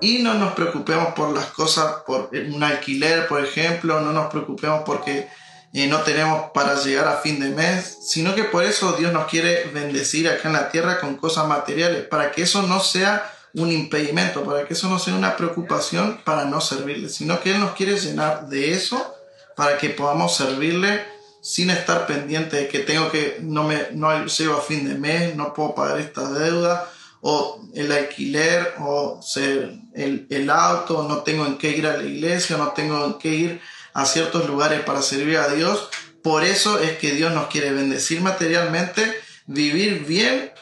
Y 0.00 0.18
no 0.22 0.34
nos 0.34 0.52
preocupemos 0.52 1.12
por 1.14 1.34
las 1.34 1.46
cosas, 1.46 2.02
por 2.06 2.30
un 2.32 2.62
alquiler, 2.62 3.26
por 3.26 3.44
ejemplo, 3.44 4.00
no 4.00 4.12
nos 4.12 4.30
preocupemos 4.30 4.82
porque 4.86 5.28
eh, 5.72 5.88
no 5.88 5.98
tenemos 6.02 6.50
para 6.54 6.76
llegar 6.76 7.08
a 7.08 7.16
fin 7.16 7.40
de 7.40 7.50
mes, 7.50 7.98
sino 8.06 8.36
que 8.36 8.44
por 8.44 8.64
eso 8.64 8.92
Dios 8.92 9.12
nos 9.12 9.26
quiere 9.26 9.64
bendecir 9.74 10.28
acá 10.28 10.46
en 10.46 10.54
la 10.54 10.70
tierra 10.70 11.00
con 11.00 11.16
cosas 11.16 11.48
materiales, 11.48 12.06
para 12.06 12.30
que 12.30 12.42
eso 12.42 12.62
no 12.62 12.78
sea 12.78 13.28
un 13.54 13.72
impedimento, 13.72 14.44
para 14.44 14.66
que 14.66 14.74
eso 14.74 14.88
no 14.88 15.00
sea 15.00 15.14
una 15.14 15.36
preocupación 15.36 16.20
para 16.24 16.44
no 16.44 16.60
servirle, 16.60 17.08
sino 17.08 17.40
que 17.40 17.50
Él 17.50 17.60
nos 17.60 17.72
quiere 17.72 17.98
llenar 17.98 18.46
de 18.46 18.72
eso 18.72 19.16
para 19.60 19.76
que 19.76 19.90
podamos 19.90 20.34
servirle 20.34 21.04
sin 21.42 21.68
estar 21.68 22.06
pendiente 22.06 22.56
de 22.56 22.68
que 22.68 22.78
tengo 22.78 23.10
que, 23.10 23.36
no, 23.42 23.64
me, 23.64 23.88
no 23.92 24.24
llego 24.24 24.56
a 24.56 24.62
fin 24.62 24.88
de 24.88 24.94
mes, 24.94 25.36
no 25.36 25.52
puedo 25.52 25.74
pagar 25.74 26.00
esta 26.00 26.30
deuda, 26.30 26.90
o 27.20 27.60
el 27.74 27.92
alquiler, 27.92 28.72
o 28.78 29.20
el, 29.36 30.26
el 30.30 30.48
auto, 30.48 31.06
no 31.06 31.18
tengo 31.18 31.44
en 31.44 31.58
qué 31.58 31.76
ir 31.76 31.86
a 31.86 31.98
la 31.98 32.04
iglesia, 32.04 32.56
no 32.56 32.68
tengo 32.68 33.04
en 33.04 33.18
qué 33.18 33.28
ir 33.28 33.60
a 33.92 34.06
ciertos 34.06 34.48
lugares 34.48 34.80
para 34.80 35.02
servir 35.02 35.36
a 35.36 35.48
Dios. 35.48 35.90
Por 36.22 36.42
eso 36.42 36.78
es 36.78 36.96
que 36.96 37.12
Dios 37.12 37.34
nos 37.34 37.48
quiere 37.48 37.70
bendecir 37.70 38.22
materialmente, 38.22 39.14
vivir 39.44 40.06
bien, 40.06 40.52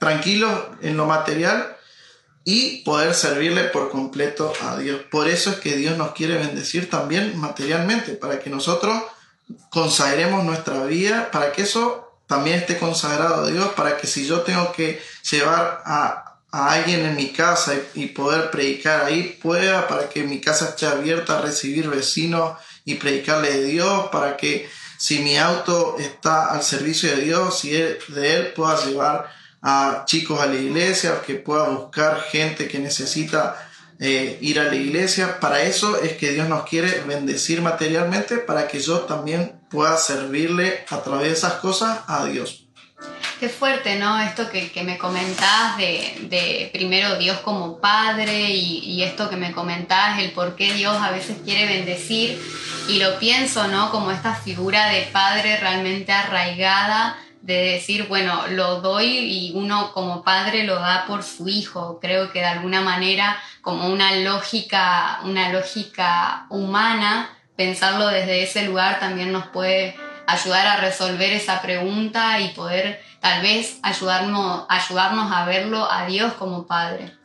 tranquilos 0.00 0.58
en 0.80 0.96
lo 0.96 1.04
material 1.04 1.76
y 2.50 2.78
poder 2.78 3.14
servirle 3.14 3.64
por 3.64 3.90
completo 3.90 4.54
a 4.62 4.78
Dios. 4.78 5.02
Por 5.10 5.28
eso 5.28 5.50
es 5.50 5.56
que 5.56 5.76
Dios 5.76 5.98
nos 5.98 6.12
quiere 6.12 6.38
bendecir 6.38 6.88
también 6.88 7.36
materialmente, 7.36 8.12
para 8.12 8.40
que 8.40 8.48
nosotros 8.48 9.02
consagremos 9.68 10.44
nuestra 10.44 10.82
vida, 10.84 11.30
para 11.30 11.52
que 11.52 11.60
eso 11.60 12.10
también 12.26 12.56
esté 12.56 12.78
consagrado 12.78 13.44
a 13.44 13.50
Dios, 13.50 13.68
para 13.76 13.98
que 13.98 14.06
si 14.06 14.26
yo 14.26 14.40
tengo 14.40 14.72
que 14.72 14.98
llevar 15.30 15.82
a, 15.84 16.38
alguien 16.50 17.04
en 17.04 17.16
mi 17.16 17.32
casa 17.32 17.74
y, 17.92 18.06
poder 18.06 18.50
predicar 18.50 19.04
ahí, 19.04 19.38
pueda, 19.42 19.86
para 19.86 20.08
que 20.08 20.22
mi 20.22 20.40
casa 20.40 20.70
esté 20.70 20.86
abierta 20.86 21.36
a 21.36 21.42
recibir 21.42 21.90
vecinos 21.90 22.56
y 22.86 22.94
predicarle 22.94 23.58
de 23.58 23.64
Dios, 23.64 24.08
para 24.10 24.38
que 24.38 24.70
si 24.96 25.18
mi 25.18 25.36
auto 25.36 25.96
está 25.98 26.46
al 26.46 26.62
servicio 26.62 27.14
de 27.14 27.24
Dios, 27.24 27.58
si 27.58 27.72
de 27.72 28.36
Él 28.36 28.54
pueda 28.54 28.82
llevar 28.82 29.37
a 29.62 30.04
chicos 30.06 30.40
a 30.40 30.46
la 30.46 30.56
iglesia, 30.56 31.22
que 31.26 31.34
pueda 31.34 31.68
buscar 31.68 32.20
gente 32.30 32.68
que 32.68 32.78
necesita 32.78 33.68
eh, 34.00 34.38
ir 34.40 34.60
a 34.60 34.64
la 34.64 34.76
iglesia. 34.76 35.40
Para 35.40 35.62
eso 35.62 36.00
es 36.00 36.12
que 36.12 36.32
Dios 36.32 36.48
nos 36.48 36.64
quiere 36.64 37.00
bendecir 37.00 37.60
materialmente, 37.62 38.38
para 38.38 38.68
que 38.68 38.80
yo 38.80 39.00
también 39.00 39.60
pueda 39.70 39.96
servirle 39.96 40.84
a 40.90 41.02
través 41.02 41.28
de 41.28 41.32
esas 41.32 41.54
cosas 41.54 42.00
a 42.06 42.24
Dios. 42.26 42.64
Qué 43.40 43.48
fuerte, 43.48 43.96
¿no? 43.96 44.20
Esto 44.20 44.50
que, 44.50 44.82
me 44.82 44.98
comentás 44.98 45.76
de, 45.76 46.70
primero 46.72 47.16
Dios 47.18 47.38
como 47.38 47.80
Padre 47.80 48.50
y, 48.50 48.78
y, 48.78 49.04
esto 49.04 49.30
que 49.30 49.36
me 49.36 49.52
comentás, 49.52 50.18
el 50.18 50.32
por 50.32 50.56
qué 50.56 50.74
Dios 50.74 50.96
a 51.00 51.12
veces 51.12 51.36
quiere 51.44 51.66
bendecir 51.66 52.40
y 52.88 52.98
lo 52.98 53.16
pienso, 53.20 53.68
¿no? 53.68 53.92
Como 53.92 54.10
esta 54.10 54.34
figura 54.34 54.88
de 54.88 55.02
Padre 55.12 55.56
realmente 55.58 56.10
arraigada 56.10 57.16
de 57.48 57.72
decir, 57.72 58.08
bueno, 58.08 58.46
lo 58.48 58.82
doy 58.82 59.06
y 59.06 59.52
uno 59.54 59.90
como 59.94 60.22
padre 60.22 60.64
lo 60.64 60.74
da 60.74 61.06
por 61.06 61.22
su 61.22 61.48
hijo. 61.48 61.98
Creo 61.98 62.30
que 62.30 62.40
de 62.40 62.44
alguna 62.44 62.82
manera 62.82 63.38
como 63.62 63.88
una 63.88 64.16
lógica, 64.16 65.20
una 65.24 65.50
lógica 65.50 66.44
humana, 66.50 67.30
pensarlo 67.56 68.08
desde 68.08 68.42
ese 68.42 68.64
lugar 68.64 69.00
también 69.00 69.32
nos 69.32 69.46
puede 69.46 69.96
ayudar 70.26 70.66
a 70.66 70.76
resolver 70.76 71.32
esa 71.32 71.62
pregunta 71.62 72.38
y 72.38 72.48
poder 72.48 73.02
tal 73.20 73.40
vez 73.40 73.78
ayudarnos, 73.82 74.66
ayudarnos 74.68 75.32
a 75.32 75.46
verlo 75.46 75.90
a 75.90 76.04
Dios 76.04 76.34
como 76.34 76.66
Padre. 76.66 77.16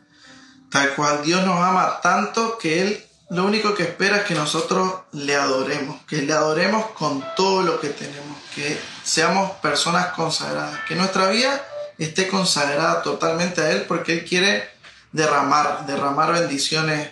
Tal 0.71 0.95
cual 0.95 1.21
Dios 1.21 1.43
nos 1.45 1.59
ama 1.59 1.99
tanto 2.01 2.57
que 2.57 2.81
Él 2.81 3.03
lo 3.33 3.45
único 3.45 3.73
que 3.73 3.83
espera 3.83 4.17
es 4.17 4.23
que 4.25 4.35
nosotros 4.35 4.93
le 5.11 5.35
adoremos, 5.35 6.01
que 6.05 6.21
le 6.21 6.33
adoremos 6.33 6.91
con 6.91 7.25
todo 7.35 7.63
lo 7.63 7.79
que 7.79 7.89
tenemos, 7.89 8.37
que 8.53 8.79
seamos 9.03 9.51
personas 9.53 10.13
consagradas, 10.13 10.81
que 10.87 10.95
nuestra 10.95 11.29
vida 11.29 11.65
esté 11.97 12.27
consagrada 12.27 13.01
totalmente 13.01 13.61
a 13.61 13.71
Él 13.71 13.85
porque 13.87 14.13
Él 14.13 14.25
quiere 14.25 14.69
derramar, 15.11 15.87
derramar 15.87 16.31
bendiciones 16.31 17.09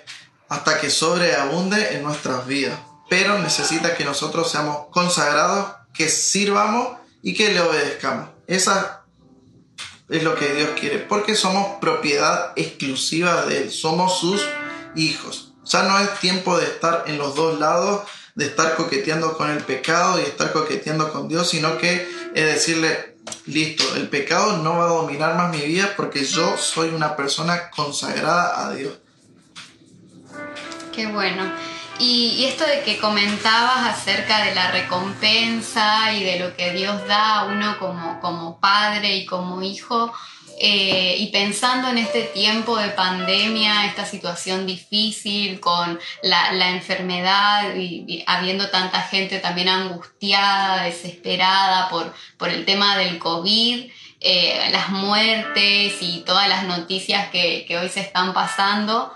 hasta 0.47 0.79
que 0.79 0.91
sobreabunde 0.91 1.95
en 1.95 2.03
nuestras 2.03 2.45
vidas. 2.45 2.79
Pero 3.10 3.39
necesita 3.39 3.95
que 3.95 4.05
nosotros 4.05 4.51
seamos 4.51 4.88
consagrados, 4.91 5.71
que 5.91 6.07
sirvamos 6.07 6.97
y 7.23 7.34
que 7.34 7.51
le 7.51 7.62
obedezcamos. 7.62 8.29
Esa 8.45 9.05
es 10.07 10.21
lo 10.21 10.36
que 10.36 10.53
Dios 10.53 10.69
quiere, 10.79 10.99
porque 10.99 11.36
somos 11.36 11.79
propiedad 11.79 12.53
exclusiva 12.55 13.45
de 13.45 13.63
Él, 13.63 13.71
somos 13.71 14.19
sus 14.19 14.45
hijos. 14.95 15.50
Ya 15.65 15.84
no 15.84 16.00
es 16.00 16.19
tiempo 16.19 16.58
de 16.58 16.65
estar 16.65 17.04
en 17.08 17.17
los 17.17 17.36
dos 17.36 17.60
lados, 17.60 18.02
de 18.36 18.45
estar 18.45 18.76
coqueteando 18.76 19.38
con 19.38 19.50
el 19.50 19.63
pecado 19.63 20.19
y 20.19 20.24
estar 20.24 20.52
coqueteando 20.52 21.12
con 21.12 21.28
Dios, 21.28 21.50
sino 21.50 21.78
que 21.78 22.10
es 22.34 22.45
decirle, 22.45 23.15
listo, 23.45 23.84
el 23.95 24.08
pecado 24.10 24.58
no 24.58 24.78
va 24.78 24.86
a 24.86 24.89
dominar 24.89 25.36
más 25.36 25.52
mi 25.52 25.62
vida 25.62 25.93
porque 25.95 26.24
yo 26.26 26.58
soy 26.58 26.89
una 26.89 27.15
persona 27.15 27.69
consagrada 27.69 28.67
a 28.67 28.74
Dios. 28.74 28.93
Qué 30.93 31.08
bueno. 31.08 31.52
Y, 32.00 32.45
esto 32.45 32.65
de 32.65 32.82
que 32.82 32.97
comentabas 32.97 33.88
acerca 33.88 34.43
de 34.43 34.56
la 34.56 34.71
recompensa 34.71 36.12
y 36.13 36.24
de 36.24 36.39
lo 36.39 36.56
que 36.56 36.74
Dios 36.74 37.08
da 37.08 37.41
a 37.41 37.45
uno 37.45 37.78
como, 37.78 38.19
como 38.19 38.60
padre 38.60 39.17
y 39.17 39.26
como 39.28 39.62
hijo, 39.62 40.12
eh, 40.63 41.15
y 41.17 41.28
pensando 41.32 41.88
en 41.89 41.97
este 41.97 42.21
tiempo 42.21 42.78
de 42.78 42.89
pandemia, 42.89 43.88
esta 43.88 44.06
situación 44.06 44.67
difícil 44.67 45.60
con 45.60 46.00
la, 46.21 46.69
enfermedad 46.69 47.74
y, 47.76 48.24
habiendo 48.28 48.69
tanta 48.69 49.02
gente 49.02 49.39
también 49.39 49.69
angustiada, 49.69 50.84
desesperada 50.84 51.89
por, 51.89 52.13
por 52.38 52.50
el 52.50 52.63
tema 52.65 52.95
del 52.95 53.17
COVID, 53.17 53.89
eh, 54.19 54.69
las 54.71 54.89
muertes 54.89 55.97
y 56.00 56.21
todas 56.28 56.47
las 56.47 56.65
noticias 56.65 57.32
que, 57.32 57.65
hoy 57.82 57.89
se 57.89 58.02
están 58.02 58.36
pasando, 58.36 59.12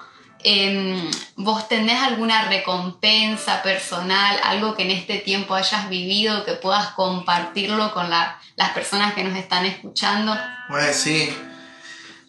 em, 0.46 1.12
¿vos 1.36 1.68
tenés 1.68 2.02
alguna 2.02 2.48
recompensa 2.48 3.64
personal, 3.64 4.40
algo 4.44 4.76
que 4.76 4.84
en 4.84 4.92
este 4.92 5.18
tiempo 5.18 5.56
hayas 5.56 5.90
vivido, 5.90 6.46
que 6.46 6.54
puedas 6.54 6.90
compartirlo 6.90 7.94
con 7.94 8.10
las 8.10 8.70
personas 8.74 9.14
que 9.14 9.24
nos 9.24 9.38
están 9.38 9.66
escuchando? 9.66 10.38
Pues 10.70 10.96
sí. 10.96 11.36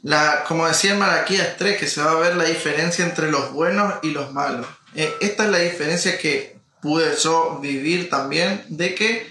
La, 0.03 0.45
como 0.45 0.67
decía 0.67 0.93
en 0.93 0.99
Malaquías 0.99 1.57
3, 1.59 1.79
que 1.79 1.87
se 1.87 2.03
va 2.03 2.13
a 2.13 2.15
ver 2.15 2.37
la 2.37 2.45
diferencia 2.45 3.05
entre 3.05 3.31
los 3.31 3.53
buenos 3.53 3.95
y 4.03 4.11
los 4.11 4.33
malos. 4.33 4.67
Eh, 4.95 5.13
esta 5.21 5.45
es 5.45 5.51
la 5.51 5.59
diferencia 5.59 6.17
que 6.17 6.59
pude 6.81 7.15
yo 7.23 7.59
vivir 7.61 8.09
también, 8.09 8.65
de 8.69 8.95
que 8.95 9.31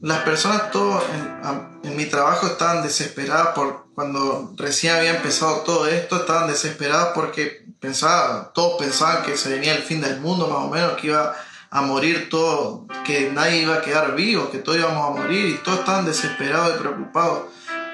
las 0.00 0.22
personas, 0.22 0.70
todo 0.70 1.04
en, 1.12 1.90
en 1.90 1.96
mi 1.96 2.06
trabajo, 2.06 2.46
estaban 2.46 2.82
desesperadas 2.82 3.48
por 3.48 3.81
cuando 3.94 4.52
recién 4.56 4.94
había 4.94 5.16
empezado 5.16 5.60
todo 5.62 5.86
esto, 5.86 6.16
estaban 6.16 6.48
desesperadas 6.48 7.10
porque 7.14 7.66
pensaban, 7.80 8.52
todos 8.54 8.78
pensaban 8.78 9.22
que 9.24 9.36
se 9.36 9.50
venía 9.50 9.74
el 9.74 9.82
fin 9.82 10.00
del 10.00 10.20
mundo 10.20 10.46
más 10.46 10.58
o 10.58 10.68
menos, 10.68 10.96
que 10.96 11.08
iba 11.08 11.34
a 11.70 11.82
morir 11.82 12.28
todo, 12.30 12.86
que 13.04 13.30
nadie 13.30 13.62
iba 13.62 13.76
a 13.76 13.82
quedar 13.82 14.14
vivo, 14.14 14.50
que 14.50 14.58
todos 14.58 14.78
íbamos 14.78 15.06
a 15.06 15.22
morir 15.22 15.46
y 15.48 15.58
todos 15.58 15.80
estaban 15.80 16.04
desesperados 16.04 16.76
y 16.76 16.78
preocupados. 16.80 17.44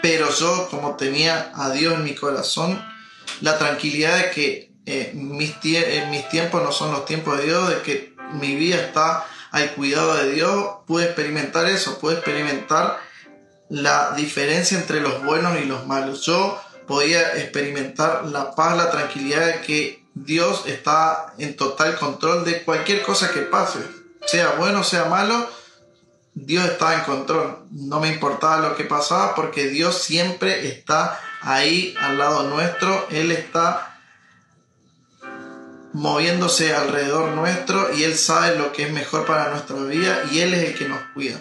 Pero 0.03 0.31
yo, 0.31 0.69
como 0.71 0.97
tenía 0.97 1.53
a 1.55 1.71
Dios 1.71 1.95
en 1.95 2.05
mi 2.05 2.15
corazón, 2.15 2.81
la 3.41 3.59
tranquilidad 3.59 4.17
de 4.17 4.31
que 4.31 4.73
eh, 4.87 5.13
mis, 5.15 5.55
mis 6.11 6.29
tiempos 6.29 6.63
no 6.63 6.73
son 6.73 6.93
los 6.93 7.05
tiempos 7.05 7.39
de 7.39 7.45
Dios, 7.45 7.69
de 7.69 7.83
que 7.83 8.15
mi 8.33 8.55
vida 8.55 8.77
está 8.77 9.27
al 9.51 9.73
cuidado 9.73 10.15
de 10.17 10.33
Dios, 10.33 10.77
pude 10.87 11.05
experimentar 11.05 11.67
eso, 11.67 11.99
pude 11.99 12.15
experimentar 12.15 12.99
la 13.69 14.13
diferencia 14.13 14.79
entre 14.79 15.01
los 15.01 15.25
buenos 15.25 15.59
y 15.61 15.65
los 15.65 15.87
malos. 15.87 16.23
Yo 16.25 16.61
podía 16.87 17.37
experimentar 17.37 18.25
la 18.27 18.55
paz, 18.55 18.77
la 18.77 18.91
tranquilidad 18.91 19.47
de 19.47 19.61
que 19.61 20.05
Dios 20.15 20.65
está 20.67 21.35
en 21.39 21.57
total 21.57 21.97
control 21.97 22.45
de 22.45 22.63
cualquier 22.65 23.03
cosa 23.03 23.31
que 23.31 23.43
pase, 23.43 23.79
sea 24.27 24.53
bueno, 24.59 24.83
sea 24.83 25.05
malo, 25.05 25.49
Dios 26.35 26.65
estaba 26.65 26.95
en 26.95 27.01
control. 27.01 27.67
No 27.71 28.01
me 28.01 28.09
importaba 28.09 28.69
lo 28.69 28.77
que 28.77 28.85
pasaba 28.85 29.35
porque 29.35 29.69
Dios 29.69 29.99
siempre 30.03 30.69
está 30.69 31.21
ahí 31.41 31.95
al 32.01 32.19
lado 32.19 32.45
nuestro. 32.45 33.07
Él 33.11 33.33
está 33.33 34.01
moviéndose 35.93 36.75
alrededor 36.75 37.31
nuestro 37.31 37.93
y 37.95 38.05
Él 38.05 38.17
sabe 38.17 38.57
lo 38.57 38.73
que 38.73 38.85
es 38.85 38.93
mejor 38.93 39.27
para 39.27 39.51
nuestra 39.51 39.77
vida 39.77 40.23
y 40.31 40.41
Él 40.41 40.55
es 40.55 40.69
el 40.69 40.79
que 40.79 40.89
nos 40.89 41.01
cuida. 41.15 41.41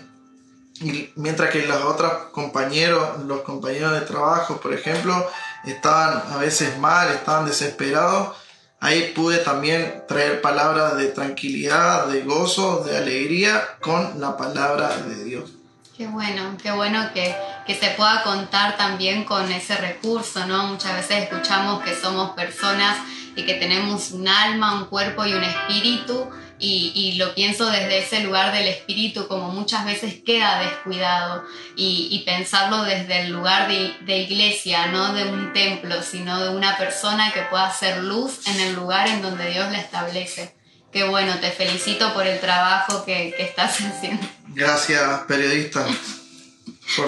Y 0.81 1.11
mientras 1.15 1.49
que 1.49 1.65
los 1.65 1.81
otros 1.83 2.11
compañeros, 2.31 3.23
los 3.25 3.41
compañeros 3.41 3.93
de 3.93 4.01
trabajo, 4.01 4.57
por 4.57 4.73
ejemplo, 4.73 5.27
estaban 5.65 6.21
a 6.31 6.37
veces 6.37 6.77
mal, 6.77 7.09
estaban 7.09 7.45
desesperados, 7.45 8.35
Ahí 8.79 9.11
pude 9.15 9.39
también 9.39 10.03
traer 10.07 10.39
palabras 10.39 10.97
de 10.97 11.07
tranquilidad, 11.07 12.07
de 12.07 12.21
gozo, 12.21 12.83
de 12.83 12.95
alegría 12.95 13.77
con 13.81 14.19
la 14.19 14.37
palabra 14.37 14.95
de 14.97 15.23
Dios. 15.23 15.49
Qué 15.97 16.05
bueno, 16.05 16.55
qué 16.61 16.71
bueno 16.71 17.09
que, 17.11 17.35
que, 17.65 17.73
se 17.73 17.89
pueda 17.91 18.21
contar 18.21 18.77
también 18.77 19.23
con 19.23 19.51
ese 19.51 19.77
recurso, 19.77 20.45
¿no? 20.45 20.67
Muchas 20.67 20.95
veces 20.95 21.23
escuchamos 21.23 21.83
que 21.83 21.95
somos 21.95 22.35
personas 22.35 22.99
y 23.35 23.47
que 23.47 23.55
tenemos 23.55 24.11
un 24.11 24.27
alma, 24.27 24.75
un 24.75 24.85
cuerpo 24.85 25.25
y 25.25 25.33
un 25.33 25.43
espíritu, 25.43 26.29
y, 26.59 27.13
lo 27.17 27.33
pienso 27.35 27.69
desde 27.69 27.99
ese 27.99 28.21
lugar 28.21 28.53
del 28.53 28.67
espíritu 28.67 29.27
como 29.27 29.49
muchas 29.49 29.85
veces 29.85 30.15
queda 30.25 30.59
descuidado 30.59 31.43
y, 31.75 32.23
pensarlo 32.25 32.83
desde 32.83 33.21
el 33.21 33.31
lugar 33.31 33.67
de, 33.67 33.93
de, 34.01 34.17
iglesia, 34.19 34.87
no 34.87 35.13
de 35.13 35.25
un 35.25 35.53
templo, 35.53 36.01
sino 36.03 36.39
de 36.39 36.49
una 36.49 36.77
persona 36.77 37.31
que 37.31 37.41
pueda 37.43 37.67
hacer 37.67 38.03
luz 38.03 38.45
en 38.47 38.59
el 38.59 38.73
lugar 38.73 39.07
en 39.07 39.21
donde 39.21 39.49
Dios 39.51 39.71
la 39.71 39.79
establece. 39.79 40.55
Qué 40.91 41.03
bueno, 41.03 41.37
te 41.39 41.51
felicito 41.51 42.13
por 42.13 42.25
el 42.25 42.39
trabajo 42.39 43.05
que, 43.05 43.33
que 43.37 43.43
estás 43.43 43.79
haciendo. 43.81 44.27
Gracias, 44.47 45.21
periodista. 45.27 45.85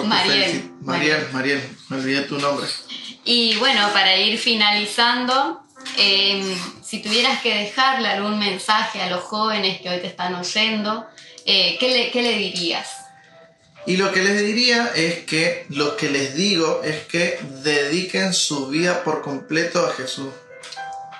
Mariel. 0.04 0.70
Mariel, 0.82 1.28
Mariel, 1.32 1.76
me 1.88 1.96
olvidé 1.96 2.22
tu 2.22 2.38
nombre. 2.38 2.66
Y 3.24 3.56
bueno, 3.56 3.90
para 3.92 4.16
ir 4.16 4.38
finalizando, 4.38 5.62
em, 5.96 6.56
si 6.82 7.00
tuvieras 7.00 7.40
que 7.42 7.54
dejarle 7.54 8.08
algún 8.08 8.38
mensaje 8.38 9.00
a 9.02 9.10
los 9.10 9.22
jóvenes 9.22 9.80
que 9.80 9.90
hoy 9.90 10.00
te 10.00 10.06
están 10.06 10.34
oyendo, 10.34 11.06
eh, 11.44 11.76
¿qué, 11.78 12.22
le, 12.22 12.38
dirías? 12.38 12.88
Y 13.86 13.96
lo 13.96 14.12
que 14.12 14.22
les 14.22 14.44
diría 14.44 14.92
es 14.94 15.20
que 15.20 15.66
lo 15.68 15.96
que 15.96 16.10
les 16.10 16.34
digo 16.34 16.82
es 16.84 17.06
que 17.06 17.38
dediquen 17.62 18.34
su 18.34 18.68
vida 18.68 19.02
por 19.04 19.22
completo 19.22 19.86
a 19.86 19.92
Jesús. 19.92 20.32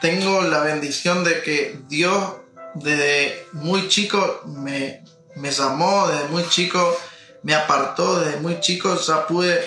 Tengo 0.00 0.42
la 0.42 0.60
bendición 0.60 1.24
de 1.24 1.42
que 1.42 1.78
Dios 1.88 2.34
desde 2.74 3.46
muy 3.52 3.88
chico 3.88 4.42
me, 4.46 5.02
me 5.36 5.50
llamó, 5.50 6.08
desde 6.08 6.28
muy 6.28 6.46
chico 6.48 6.98
me 7.42 7.54
apartó, 7.54 8.20
desde 8.20 8.40
muy 8.40 8.60
chico 8.60 8.98
ya 9.00 9.26
pude 9.26 9.58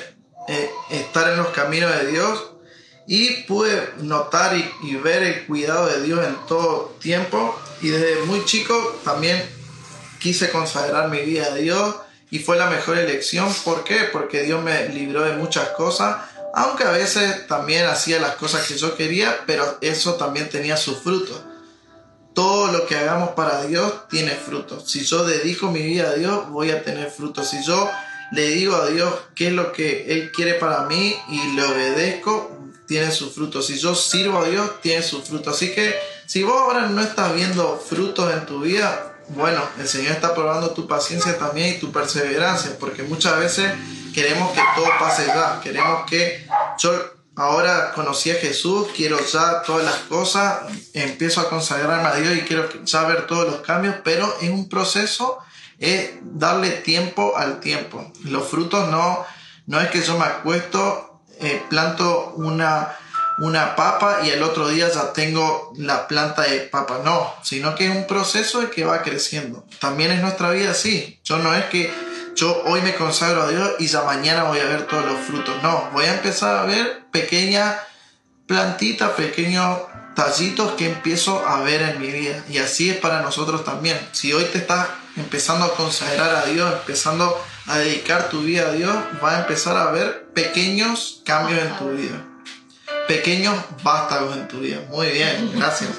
eh, 0.48 0.70
estar 0.92 1.30
en 1.32 1.38
los 1.38 1.48
caminos 1.50 1.92
de 2.00 2.12
Dios 2.12 2.53
y 3.08 3.44
pude 3.44 3.90
notar 4.02 4.56
y, 4.56 4.96
ver 4.96 5.24
el 5.24 5.46
cuidado 5.46 5.88
de 5.88 6.02
Dios 6.04 6.26
en 6.26 6.36
todo 6.48 6.96
tiempo 7.02 7.60
y 7.82 7.90
desde 7.90 8.24
muy 8.24 8.46
chico 8.46 9.00
también 9.04 9.44
quise 10.20 10.50
consagrar 10.52 11.10
mi 11.10 11.20
vida 11.20 11.48
a 11.48 11.56
Dios 11.56 11.96
y 12.32 12.40
fue 12.40 12.58
la 12.58 12.70
mejor 12.70 12.98
elección. 12.98 13.54
¿Por 13.66 13.84
qué? 13.84 14.10
Porque 14.12 14.44
Dios 14.44 14.64
me 14.64 14.90
libró 14.90 15.24
de 15.24 15.36
muchas 15.36 15.70
cosas, 15.70 16.18
aunque 16.56 16.84
a 16.84 16.92
veces 16.92 17.46
también 17.48 17.86
hacía 17.86 18.20
las 18.20 18.36
cosas 18.36 18.66
que 18.66 18.78
yo 18.78 18.96
quería, 18.96 19.42
pero 19.46 19.78
eso 19.82 20.16
también 20.16 20.50
tenía 20.50 20.78
sus 20.78 21.00
frutos. 21.00 21.42
Todo 22.34 22.72
lo 22.72 22.88
que 22.88 22.96
hagamos 22.96 23.32
para 23.32 23.64
Dios 23.66 24.08
tiene 24.10 24.32
frutos. 24.32 24.90
Si 24.90 25.04
yo 25.04 25.26
dedico 25.26 25.72
mi 25.72 25.84
vida 25.84 26.10
a 26.10 26.16
Dios, 26.16 26.50
voy 26.50 26.72
a 26.72 26.84
tener 26.84 27.12
frutos. 27.12 27.50
Si 27.50 27.64
yo 27.64 27.88
le 28.32 28.48
digo 28.48 28.76
a 28.76 28.88
Dios 28.88 29.14
qué 29.36 29.48
es 29.48 29.54
lo 29.54 29.72
que 29.72 30.12
Él 30.12 30.32
quiere 30.32 30.56
para 30.56 30.86
mí 30.86 31.16
y 31.30 31.56
le 31.56 31.64
obedezco, 31.64 32.63
tiene 32.88 33.12
su 33.12 33.32
fruto. 33.32 33.62
Si 33.62 33.78
yo 33.78 33.96
sirvo 33.96 34.40
a 34.40 34.46
Dios, 34.46 34.82
tiene 34.82 35.04
su 35.04 35.22
fruto. 35.22 35.52
Así 35.52 35.72
que 35.74 35.96
si 36.26 36.44
vos 36.44 36.56
ahora 36.56 36.88
no 36.88 37.02
estás 37.02 37.34
viendo 37.36 37.78
frutos 37.78 38.34
en 38.34 38.46
tu 38.46 38.62
vida, 38.62 39.18
bueno, 39.30 39.62
el 39.80 39.88
Señor 39.88 40.14
está 40.14 40.34
probando 40.34 40.72
tu 40.72 40.88
paciencia 40.88 41.38
también 41.38 41.76
y 41.76 41.80
tu 41.80 41.92
perseverancia, 41.92 42.78
porque 42.80 43.04
muchas 43.04 43.40
veces 43.40 43.72
queremos 44.14 44.52
que 44.52 44.62
todo 44.76 44.88
pase 45.00 45.26
ya, 45.28 45.60
queremos 45.62 46.06
que 46.10 46.46
yo 46.80 46.92
ahora 47.36 47.94
conocí 47.94 48.32
a 48.32 48.36
Jesús, 48.36 48.88
quiero 48.96 49.18
ya 49.26 49.62
todas 49.64 49.86
las 49.86 49.96
cosas, 50.10 50.62
empiezo 50.94 51.42
a 51.42 51.50
consagrarme 51.50 52.10
a 52.10 52.16
Dios 52.16 52.36
y 52.36 52.42
quiero 52.42 52.70
ya 52.84 53.04
ver 53.04 53.28
todos 53.28 53.46
los 53.50 53.62
cambios, 53.62 53.96
pero 54.04 54.36
es 54.42 54.50
un 54.50 54.68
proceso 54.68 55.40
es 55.80 56.12
darle 56.22 56.72
tiempo 56.72 57.36
al 57.36 57.60
tiempo. 57.60 58.12
Los 58.24 58.48
frutos 58.48 58.90
no, 58.90 59.26
no 59.68 59.82
es 59.82 59.90
que 59.90 60.02
yo 60.02 60.18
me 60.18 60.26
acuesto, 60.26 61.13
eh, 61.44 61.64
planto 61.70 62.34
una, 62.36 62.96
una 63.40 63.76
papa 63.76 64.20
y 64.24 64.30
el 64.30 64.42
otro 64.44 64.70
día 64.70 64.90
ya 64.90 65.14
tengo 65.14 65.74
la 65.78 66.08
planta 66.08 66.44
de 66.44 66.62
papa. 66.62 67.02
No, 67.04 67.34
sino 67.44 67.76
que 67.76 67.88
es 67.88 67.96
un 67.96 68.08
proceso 68.08 68.70
que 68.70 68.86
va 68.86 69.02
creciendo. 69.02 69.66
También 69.80 70.12
es 70.12 70.22
nuestra 70.22 70.52
vida 70.52 70.72
así. 70.72 71.20
Yo 71.24 71.38
no 71.38 71.54
es 71.54 71.66
que 71.66 71.94
yo 72.36 72.64
hoy 72.66 72.82
me 72.82 72.96
consagro 72.96 73.44
a 73.44 73.50
Dios 73.50 73.74
y 73.80 73.88
ya 73.88 74.04
mañana 74.04 74.44
voy 74.44 74.60
a 74.60 74.66
ver 74.66 74.88
todos 74.88 75.06
los 75.06 75.20
frutos. 75.20 75.56
No, 75.62 75.90
voy 75.94 76.06
a 76.06 76.14
empezar 76.14 76.58
a 76.58 76.66
ver 76.66 77.04
pequeñas 77.12 77.78
plantitas, 78.48 79.12
pequeños 79.12 79.80
tallitos 80.16 80.74
que 80.74 80.90
empiezo 80.90 81.48
a 81.48 81.62
ver 81.62 81.82
en 81.82 82.02
mi 82.02 82.08
vida. 82.08 82.44
Y 82.50 82.58
así 82.58 82.90
es 82.90 82.98
para 82.98 83.22
nosotros 83.22 83.64
también. 83.64 84.00
Si 84.12 84.34
hoy 84.34 84.46
te 84.46 84.60
estás 84.60 84.88
empezando 85.16 85.66
a 85.66 85.76
consagrar 85.76 86.36
a 86.36 86.46
Dios, 86.46 86.72
empezando 86.74 87.26
a 87.26 87.53
dedicar 87.68 88.30
tu 88.30 88.42
vida 88.42 88.68
a 88.68 88.72
Dios, 88.72 88.96
va 89.24 89.38
a 89.38 89.40
empezar 89.42 89.78
a 89.78 89.92
ver 89.92 90.28
pequeños 90.34 91.22
cambios 91.26 91.62
en 91.62 91.78
tu 91.78 91.90
vida. 91.92 92.26
Pequeños 93.08 93.56
vástagos 93.84 94.36
en 94.36 94.48
tu 94.48 94.60
vida. 94.60 94.82
Muy 94.90 95.08
bien, 95.08 95.52
gracias. 95.56 95.92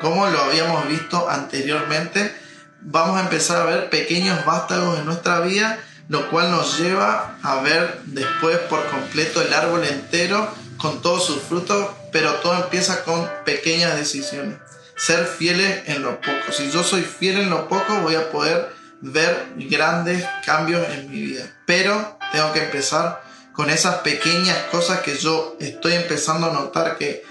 Como 0.00 0.26
lo 0.26 0.40
habíamos 0.40 0.88
visto 0.88 1.28
anteriormente, 1.28 2.34
vamos 2.80 3.18
a 3.18 3.22
empezar 3.22 3.62
a 3.62 3.64
ver 3.64 3.90
pequeños 3.90 4.44
vástagos 4.44 4.98
en 4.98 5.06
nuestra 5.06 5.40
vida, 5.40 5.78
lo 6.08 6.30
cual 6.30 6.50
nos 6.50 6.78
lleva 6.78 7.38
a 7.42 7.60
ver 7.60 8.00
después 8.04 8.58
por 8.70 8.84
completo 8.86 9.42
el 9.42 9.52
árbol 9.52 9.84
entero 9.84 10.48
con 10.76 11.00
todos 11.00 11.26
sus 11.26 11.42
frutos, 11.42 11.88
pero 12.12 12.34
todo 12.34 12.54
empieza 12.54 13.02
con 13.04 13.28
pequeñas 13.44 13.96
decisiones 13.96 14.58
ser 14.96 15.26
fieles 15.26 15.82
en 15.86 16.02
lo 16.02 16.20
poco. 16.20 16.52
Si 16.52 16.70
yo 16.70 16.82
soy 16.82 17.02
fiel 17.02 17.38
en 17.38 17.50
lo 17.50 17.68
poco, 17.68 18.00
voy 18.00 18.14
a 18.14 18.30
poder 18.30 18.74
ver 19.00 19.54
grandes 19.56 20.24
cambios 20.44 20.86
en 20.90 21.10
mi 21.10 21.20
vida. 21.20 21.44
Pero 21.66 22.18
tengo 22.32 22.52
que 22.52 22.64
empezar 22.64 23.22
con 23.52 23.70
esas 23.70 23.96
pequeñas 23.96 24.56
cosas 24.70 25.00
que 25.00 25.16
yo 25.16 25.56
estoy 25.60 25.94
empezando 25.94 26.50
a 26.50 26.52
notar 26.52 26.98
que 26.98 27.24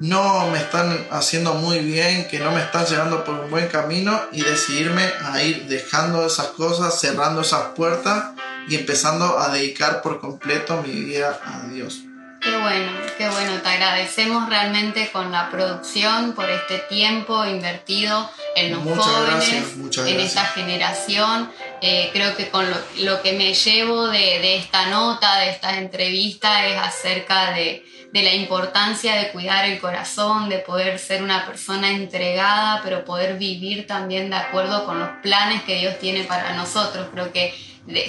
no 0.00 0.48
me 0.48 0.58
están 0.58 1.06
haciendo 1.10 1.54
muy 1.54 1.78
bien, 1.78 2.28
que 2.28 2.38
no 2.38 2.50
me 2.50 2.60
están 2.60 2.84
llevando 2.86 3.24
por 3.24 3.34
un 3.34 3.50
buen 3.50 3.68
camino 3.68 4.20
y 4.32 4.42
decidirme 4.42 5.02
a 5.24 5.42
ir 5.42 5.66
dejando 5.66 6.26
esas 6.26 6.48
cosas, 6.48 7.00
cerrando 7.00 7.42
esas 7.42 7.68
puertas 7.74 8.32
y 8.68 8.76
empezando 8.76 9.38
a 9.38 9.50
dedicar 9.50 10.02
por 10.02 10.20
completo 10.20 10.82
mi 10.82 10.92
vida 10.92 11.40
a 11.44 11.68
Dios. 11.68 12.04
Qué 12.44 12.50
bueno, 12.58 12.92
qué 13.16 13.28
bueno. 13.30 13.62
Te 13.62 13.68
agradecemos 13.70 14.50
realmente 14.50 15.08
con 15.10 15.32
la 15.32 15.50
producción 15.50 16.34
por 16.34 16.50
este 16.50 16.76
tiempo 16.90 17.42
invertido 17.46 18.30
en 18.54 18.72
los 18.72 18.82
jóvenes, 18.82 19.74
en 20.06 20.20
esta 20.20 20.44
generación. 20.44 21.50
Eh, 21.80 22.10
creo 22.12 22.36
que 22.36 22.50
con 22.50 22.66
lo, 22.98 23.22
que 23.22 23.32
me 23.32 23.54
llevo 23.54 24.08
de, 24.08 24.58
esta 24.58 24.88
nota, 24.88 25.38
de 25.38 25.50
esta 25.50 25.78
entrevista, 25.78 26.66
es 26.66 26.76
acerca 26.76 27.52
de, 27.52 27.82
de 28.12 28.22
la 28.22 28.34
importancia 28.34 29.14
de 29.16 29.30
cuidar 29.30 29.64
el 29.64 29.80
corazón, 29.80 30.50
de 30.50 30.58
poder 30.58 30.98
ser 30.98 31.22
una 31.22 31.46
persona 31.46 31.92
entregada, 31.92 32.82
pero 32.84 33.06
poder 33.06 33.38
vivir 33.38 33.86
también 33.86 34.28
de 34.28 34.36
acuerdo 34.36 34.84
con 34.84 34.98
los 34.98 35.08
planes 35.22 35.62
que 35.62 35.76
Dios 35.76 35.98
tiene 35.98 36.24
para 36.24 36.54
nosotros. 36.54 37.08
Creo 37.10 37.32
que 37.32 37.54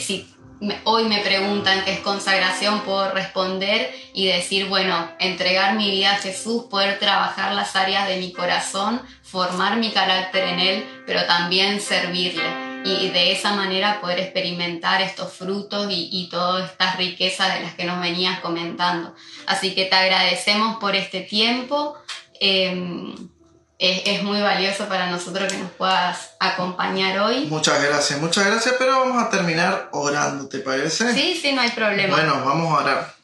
si 0.01 0.27
hoy 0.83 1.05
me 1.05 1.19
preguntan 1.19 1.83
qué 1.83 1.93
es 1.93 1.99
consagración, 1.99 2.81
puedo 2.81 3.11
responder 3.11 3.93
y 4.13 4.27
decir, 4.27 4.67
bueno, 4.67 5.09
entregar 5.19 5.75
mi 5.75 5.91
vida 5.91 6.13
a 6.13 6.17
Jesús, 6.17 6.65
poder 6.69 6.99
trabajar 6.99 7.53
las 7.53 7.75
áreas 7.75 8.07
de 8.07 8.17
mi 8.17 8.31
corazón, 8.31 9.01
formar 9.23 9.77
mi 9.77 9.91
carácter 9.91 10.47
en 10.47 10.59
Él, 10.59 11.03
pero 11.05 11.25
también 11.25 11.81
servirle. 11.81 12.43
Y 12.85 13.09
de 13.09 13.31
esa 13.31 13.55
manera 13.55 13.99
poder 13.99 14.19
experimentar 14.19 15.01
estos 15.01 15.33
frutos 15.33 15.87
y, 15.89 16.29
todas 16.29 16.69
estas 16.69 16.97
riquezas 16.97 17.55
de 17.55 17.61
las 17.61 17.73
que 17.73 17.85
nos 17.85 17.99
venías 17.99 18.39
comentando. 18.41 19.15
Así 19.47 19.73
que 19.73 19.85
te 19.85 19.95
agradecemos 19.95 20.77
por 20.77 20.95
este 20.95 21.21
tiempo. 21.21 21.97
Em, 22.39 23.15
es, 23.77 24.23
muy 24.23 24.41
valioso 24.41 24.87
para 24.87 25.09
nosotros 25.09 25.51
que 25.51 25.57
nos 25.57 25.71
puedas 25.71 26.31
acompañar 26.39 27.19
hoy. 27.19 27.45
Muchas 27.47 27.83
gracias, 27.83 28.19
muchas 28.21 28.45
gracias, 28.45 28.75
pero 28.77 28.99
vamos 28.99 29.21
a 29.21 29.29
terminar 29.29 29.89
orando, 29.91 30.47
¿te 30.47 30.59
parece? 30.59 31.13
Sí, 31.13 31.37
sí, 31.41 31.51
no 31.51 31.61
hay 31.61 31.71
problema. 31.71 32.15
Bueno, 32.15 32.41
vamos 32.45 32.71
a 32.71 32.83
orar. 32.83 33.15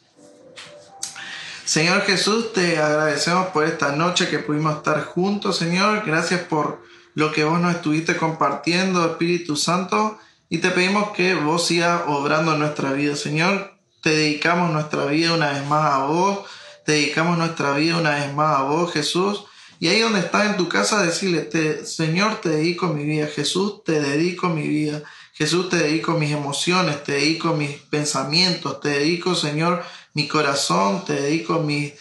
Señor 1.63 2.01
Jesús, 2.01 2.51
te 2.51 2.79
agradecemos 2.79 3.47
por 3.47 3.63
esta 3.63 3.93
noche 3.93 4.27
que 4.27 4.39
pudimos 4.39 4.75
estar 4.77 5.05
juntos, 5.05 5.57
Señor. 5.57 6.03
Gracias 6.05 6.41
por 6.41 6.83
lo 7.13 7.31
que 7.31 7.45
vos 7.45 7.61
nos 7.61 7.75
estuviste 7.75 8.17
compartiendo, 8.17 9.05
Espíritu 9.05 9.55
Santo. 9.55 10.19
Y 10.49 10.57
te 10.57 10.71
pedimos 10.71 11.11
que 11.11 11.33
vos 11.33 11.65
sigas 11.65 12.01
obrando 12.07 12.53
en 12.53 12.59
nuestra 12.59 12.91
vida, 12.91 13.15
Señor. 13.15 13.73
Te 14.01 14.09
dedicamos 14.09 14.71
nuestra 14.71 15.05
vida 15.05 15.33
una 15.33 15.51
vez 15.51 15.65
más 15.65 15.93
a 15.93 15.97
vos. 15.99 16.39
Te 16.83 16.93
dedicamos 16.93 17.37
nuestra 17.37 17.71
vida 17.71 17.95
una 17.95 18.15
vez 18.15 18.33
más 18.33 18.59
a 18.59 18.63
vos, 18.63 18.91
Jesús. 18.91 19.45
Y 19.81 19.87
ahí 19.87 19.99
donde 20.01 20.19
estás 20.19 20.45
en 20.45 20.57
tu 20.57 20.69
casa, 20.69 21.01
decirle, 21.01 21.49
Señor, 21.87 22.39
te 22.39 22.49
dedico 22.49 22.89
mi 22.89 23.03
vida, 23.03 23.25
Jesús, 23.25 23.83
te 23.83 23.99
dedico 23.99 24.47
mi 24.47 24.67
vida, 24.67 25.01
Jesús, 25.33 25.69
te 25.69 25.77
dedico 25.77 26.11
mis 26.11 26.29
emociones, 26.29 27.03
te 27.03 27.13
dedico 27.13 27.55
mis 27.55 27.77
pensamientos, 27.89 28.79
te 28.79 28.89
dedico, 28.89 29.33
Señor, 29.33 29.83
mi 30.13 30.27
corazón, 30.27 31.03
te 31.03 31.13
dedico 31.13 31.61
mi, 31.61 31.91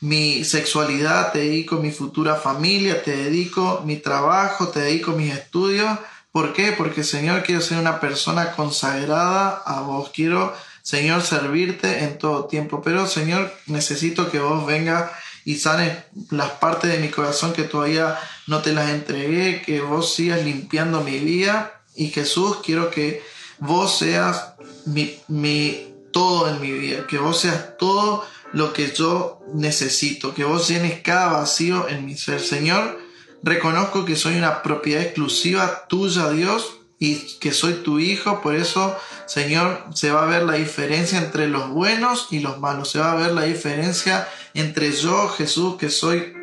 mi 0.00 0.42
sexualidad, 0.42 1.30
te 1.30 1.38
dedico 1.38 1.76
mi 1.76 1.92
futura 1.92 2.34
familia, 2.34 3.04
te 3.04 3.16
dedico 3.16 3.84
mi 3.86 3.98
trabajo, 3.98 4.70
te 4.70 4.80
dedico 4.80 5.12
mis 5.12 5.32
estudios. 5.32 5.96
¿Por 6.32 6.52
qué? 6.52 6.72
Porque, 6.72 7.04
Señor, 7.04 7.44
quiero 7.44 7.60
ser 7.60 7.78
una 7.78 8.00
persona 8.00 8.50
consagrada 8.56 9.62
a 9.64 9.82
vos. 9.82 10.10
Quiero, 10.12 10.52
Señor, 10.82 11.22
servirte 11.22 12.02
en 12.02 12.18
todo 12.18 12.46
tiempo. 12.46 12.82
Pero, 12.82 13.06
Señor, 13.06 13.54
necesito 13.66 14.28
que 14.28 14.40
vos 14.40 14.66
vengas 14.66 15.12
y 15.48 15.54
sane 15.56 16.04
las 16.28 16.50
partes 16.50 16.92
de 16.92 16.98
mi 16.98 17.08
corazón 17.08 17.54
que 17.54 17.62
todavía 17.62 18.18
no 18.48 18.60
te 18.60 18.74
las 18.74 18.90
entregué, 18.90 19.62
que 19.62 19.80
vos 19.80 20.12
sigas 20.12 20.44
limpiando 20.44 21.00
mi 21.00 21.18
vida. 21.20 21.80
Y 21.96 22.08
Jesús, 22.08 22.58
quiero 22.62 22.90
que 22.90 23.22
vos 23.58 23.96
seas 23.96 24.52
mi, 24.84 25.18
mi 25.26 25.86
todo 26.12 26.50
en 26.50 26.60
mi 26.60 26.70
vida, 26.70 27.06
que 27.06 27.16
vos 27.16 27.40
seas 27.40 27.78
todo 27.78 28.26
lo 28.52 28.74
que 28.74 28.92
yo 28.92 29.40
necesito, 29.54 30.34
que 30.34 30.44
vos 30.44 30.68
llenes 30.68 31.00
cada 31.00 31.32
vacío 31.32 31.88
en 31.88 32.04
mi 32.04 32.14
ser. 32.14 32.40
Señor, 32.40 33.00
reconozco 33.42 34.04
que 34.04 34.16
soy 34.16 34.36
una 34.36 34.62
propiedad 34.62 35.02
exclusiva 35.02 35.86
tuya, 35.88 36.28
Dios, 36.28 36.77
y 36.98 37.38
que 37.38 37.52
soy 37.52 37.74
tu 37.74 37.98
hijo, 38.00 38.40
por 38.40 38.56
eso, 38.56 38.96
Señor, 39.26 39.84
se 39.94 40.10
va 40.10 40.24
a 40.24 40.26
ver 40.26 40.42
la 40.42 40.54
diferencia 40.54 41.18
entre 41.18 41.46
los 41.46 41.70
buenos 41.70 42.28
y 42.30 42.40
los 42.40 42.58
malos, 42.58 42.90
se 42.90 42.98
va 42.98 43.12
a 43.12 43.16
ver 43.16 43.32
la 43.32 43.42
diferencia 43.42 44.28
entre 44.54 44.90
yo, 44.92 45.28
Jesús, 45.28 45.76
que 45.76 45.90
soy 45.90 46.34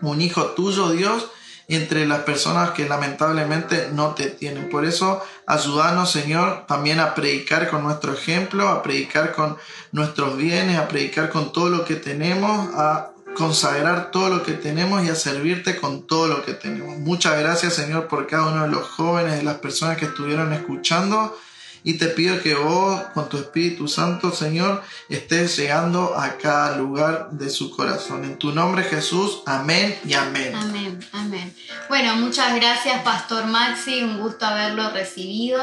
un 0.00 0.20
hijo 0.20 0.46
tuyo, 0.52 0.90
Dios, 0.90 1.28
entre 1.66 2.06
las 2.06 2.20
personas 2.20 2.70
que 2.70 2.88
lamentablemente 2.88 3.90
no 3.92 4.14
te 4.14 4.28
tienen. 4.28 4.68
Por 4.68 4.84
eso, 4.84 5.22
ayúdanos, 5.46 6.10
Señor, 6.10 6.66
también 6.66 6.98
a 6.98 7.14
predicar 7.14 7.70
con 7.70 7.84
nuestro 7.84 8.12
ejemplo, 8.12 8.68
a 8.68 8.82
predicar 8.82 9.32
con 9.32 9.56
nuestros 9.92 10.36
bienes, 10.36 10.78
a 10.78 10.88
predicar 10.88 11.30
con 11.30 11.52
todo 11.52 11.68
lo 11.68 11.84
que 11.84 11.94
tenemos, 11.94 12.70
a 12.74 13.12
consagrar 13.34 14.10
todo 14.10 14.28
lo 14.28 14.42
que 14.42 14.52
tenemos 14.52 15.04
y 15.04 15.08
a 15.08 15.14
servirte 15.14 15.76
con 15.76 16.06
todo 16.06 16.26
lo 16.28 16.44
que 16.44 16.52
tenemos. 16.52 16.98
Muchas 16.98 17.38
gracias, 17.38 17.74
Señor, 17.74 18.08
por 18.08 18.26
cada 18.26 18.48
uno 18.48 18.62
de 18.62 18.68
los 18.68 18.88
jóvenes, 18.88 19.36
de 19.36 19.42
las 19.42 19.58
personas 19.58 19.96
que 19.96 20.06
estuvieron 20.06 20.52
escuchando. 20.52 21.36
Y 21.82 21.94
te 21.94 22.08
pido 22.08 22.42
que 22.42 22.54
vos, 22.54 23.00
con 23.14 23.28
tu 23.28 23.38
Espíritu 23.38 23.88
Santo, 23.88 24.32
Señor, 24.32 24.82
estés 25.08 25.56
llegando 25.56 26.14
a 26.18 26.36
cada 26.36 26.76
lugar 26.76 27.30
de 27.30 27.48
su 27.48 27.70
corazón. 27.70 28.24
En 28.24 28.38
tu 28.38 28.52
nombre, 28.52 28.84
Jesús. 28.84 29.42
Amén 29.46 29.98
y 30.04 30.14
amén. 30.14 30.54
Amén, 30.54 31.00
amén. 31.12 31.54
Bueno, 31.88 32.16
muchas 32.16 32.54
gracias, 32.54 33.02
Pastor 33.02 33.46
Maxi. 33.46 34.02
Un 34.02 34.18
gusto 34.18 34.44
haberlo 34.44 34.90
recibido. 34.90 35.60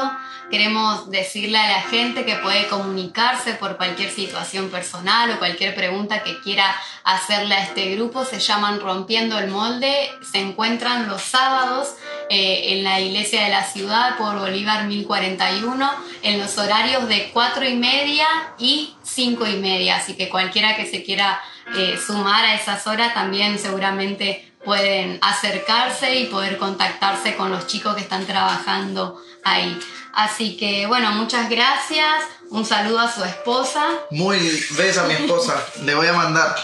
Queremos 0.50 1.10
decirle 1.10 1.58
a 1.58 1.68
la 1.68 1.82
gente 1.82 2.24
que 2.24 2.36
puede 2.36 2.68
comunicarse 2.68 3.52
por 3.54 3.76
cualquier 3.76 4.10
situación 4.10 4.70
personal 4.70 5.30
o 5.30 5.38
cualquier 5.38 5.74
pregunta 5.74 6.22
que 6.22 6.40
quiera 6.40 6.74
hacerle 7.04 7.54
a 7.54 7.64
este 7.64 7.94
grupo. 7.94 8.24
Se 8.24 8.40
llaman 8.40 8.80
Rompiendo 8.80 9.38
el 9.38 9.50
Molde. 9.50 10.10
Se 10.32 10.38
encuentran 10.38 11.06
los 11.06 11.20
sábados 11.20 11.94
eh, 12.30 12.74
en 12.74 12.84
la 12.84 13.00
iglesia 13.00 13.44
de 13.44 13.48
la 13.48 13.64
ciudad 13.64 14.18
por 14.18 14.38
Bolívar 14.38 14.84
1041 14.84 15.90
en 16.22 16.38
los 16.38 16.58
horarios 16.58 17.08
de 17.08 17.30
4 17.32 17.64
y 17.66 17.74
media 17.74 18.26
y 18.58 18.94
5 19.02 19.46
y 19.46 19.56
media. 19.56 19.96
Así 19.96 20.14
que 20.14 20.28
cualquiera 20.28 20.76
que 20.76 20.86
se 20.86 21.02
quiera 21.02 21.40
eh, 21.76 21.98
sumar 22.04 22.44
a 22.44 22.54
esas 22.54 22.86
horas 22.86 23.14
también 23.14 23.58
seguramente 23.58 24.52
pueden 24.64 25.18
acercarse 25.22 26.16
y 26.16 26.26
poder 26.26 26.58
contactarse 26.58 27.34
con 27.36 27.50
los 27.50 27.66
chicos 27.66 27.94
que 27.94 28.02
están 28.02 28.26
trabajando 28.26 29.22
ahí. 29.44 29.78
Así 30.12 30.56
que 30.56 30.86
bueno, 30.86 31.12
muchas 31.12 31.48
gracias. 31.48 32.24
Un 32.50 32.66
saludo 32.66 33.00
a 33.00 33.12
su 33.12 33.24
esposa. 33.24 33.86
Muy 34.10 34.38
besa 34.76 35.04
mi 35.04 35.14
esposa. 35.14 35.64
Le 35.82 35.94
voy 35.94 36.06
a 36.06 36.12
mandar. 36.12 36.54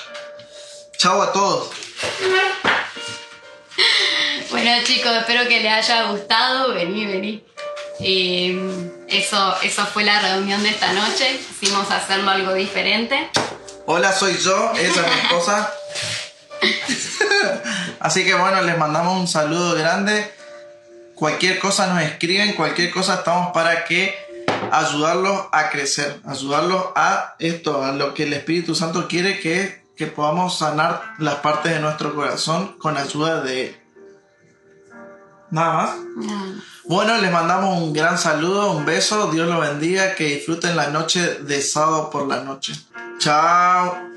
Chao 0.98 1.22
a 1.22 1.32
todos. 1.32 1.70
Bueno 4.50 4.70
chicos, 4.84 5.12
espero 5.12 5.48
que 5.48 5.60
les 5.60 5.72
haya 5.72 6.04
gustado. 6.04 6.74
Vení, 6.74 7.06
vení. 7.06 7.44
Y 8.00 8.58
eso, 9.08 9.56
eso 9.62 9.86
fue 9.86 10.04
la 10.04 10.20
reunión 10.20 10.62
de 10.62 10.70
esta 10.70 10.92
noche. 10.92 11.38
Quisimos 11.60 11.90
hacerlo 11.90 12.30
algo 12.30 12.54
diferente. 12.54 13.30
Hola, 13.86 14.12
soy 14.12 14.36
yo, 14.38 14.72
esa 14.72 15.00
es 15.00 15.14
mi 15.14 15.20
esposa. 15.22 15.72
Así 18.00 18.24
que 18.24 18.34
bueno, 18.34 18.62
les 18.62 18.76
mandamos 18.78 19.20
un 19.20 19.28
saludo 19.28 19.74
grande. 19.74 20.32
Cualquier 21.14 21.58
cosa 21.58 21.86
nos 21.86 22.02
escriben, 22.02 22.54
cualquier 22.54 22.90
cosa 22.90 23.14
estamos 23.16 23.52
para 23.52 23.84
que 23.84 24.14
ayudarlos 24.72 25.46
a 25.52 25.70
crecer, 25.70 26.20
ayudarlos 26.26 26.86
a 26.96 27.36
esto, 27.38 27.84
a 27.84 27.92
lo 27.92 28.14
que 28.14 28.24
el 28.24 28.32
Espíritu 28.32 28.74
Santo 28.74 29.06
quiere 29.06 29.38
que, 29.38 29.84
que 29.96 30.06
podamos 30.08 30.58
sanar 30.58 31.14
las 31.18 31.36
partes 31.36 31.72
de 31.72 31.78
nuestro 31.78 32.14
corazón 32.14 32.76
con 32.78 32.96
ayuda 32.96 33.42
de 33.42 33.68
Él. 33.68 33.83
Nada 35.54 35.72
más. 35.72 35.90
Bueno, 36.84 37.16
les 37.18 37.30
mandamos 37.30 37.80
un 37.80 37.92
gran 37.92 38.18
saludo, 38.18 38.72
un 38.72 38.84
beso, 38.84 39.30
Dios 39.30 39.48
los 39.48 39.60
bendiga, 39.60 40.16
que 40.16 40.24
disfruten 40.24 40.76
la 40.76 40.88
noche 40.88 41.42
de 41.42 41.62
sábado 41.62 42.10
por 42.10 42.26
la 42.26 42.42
noche. 42.42 42.74
Chao. 43.18 44.13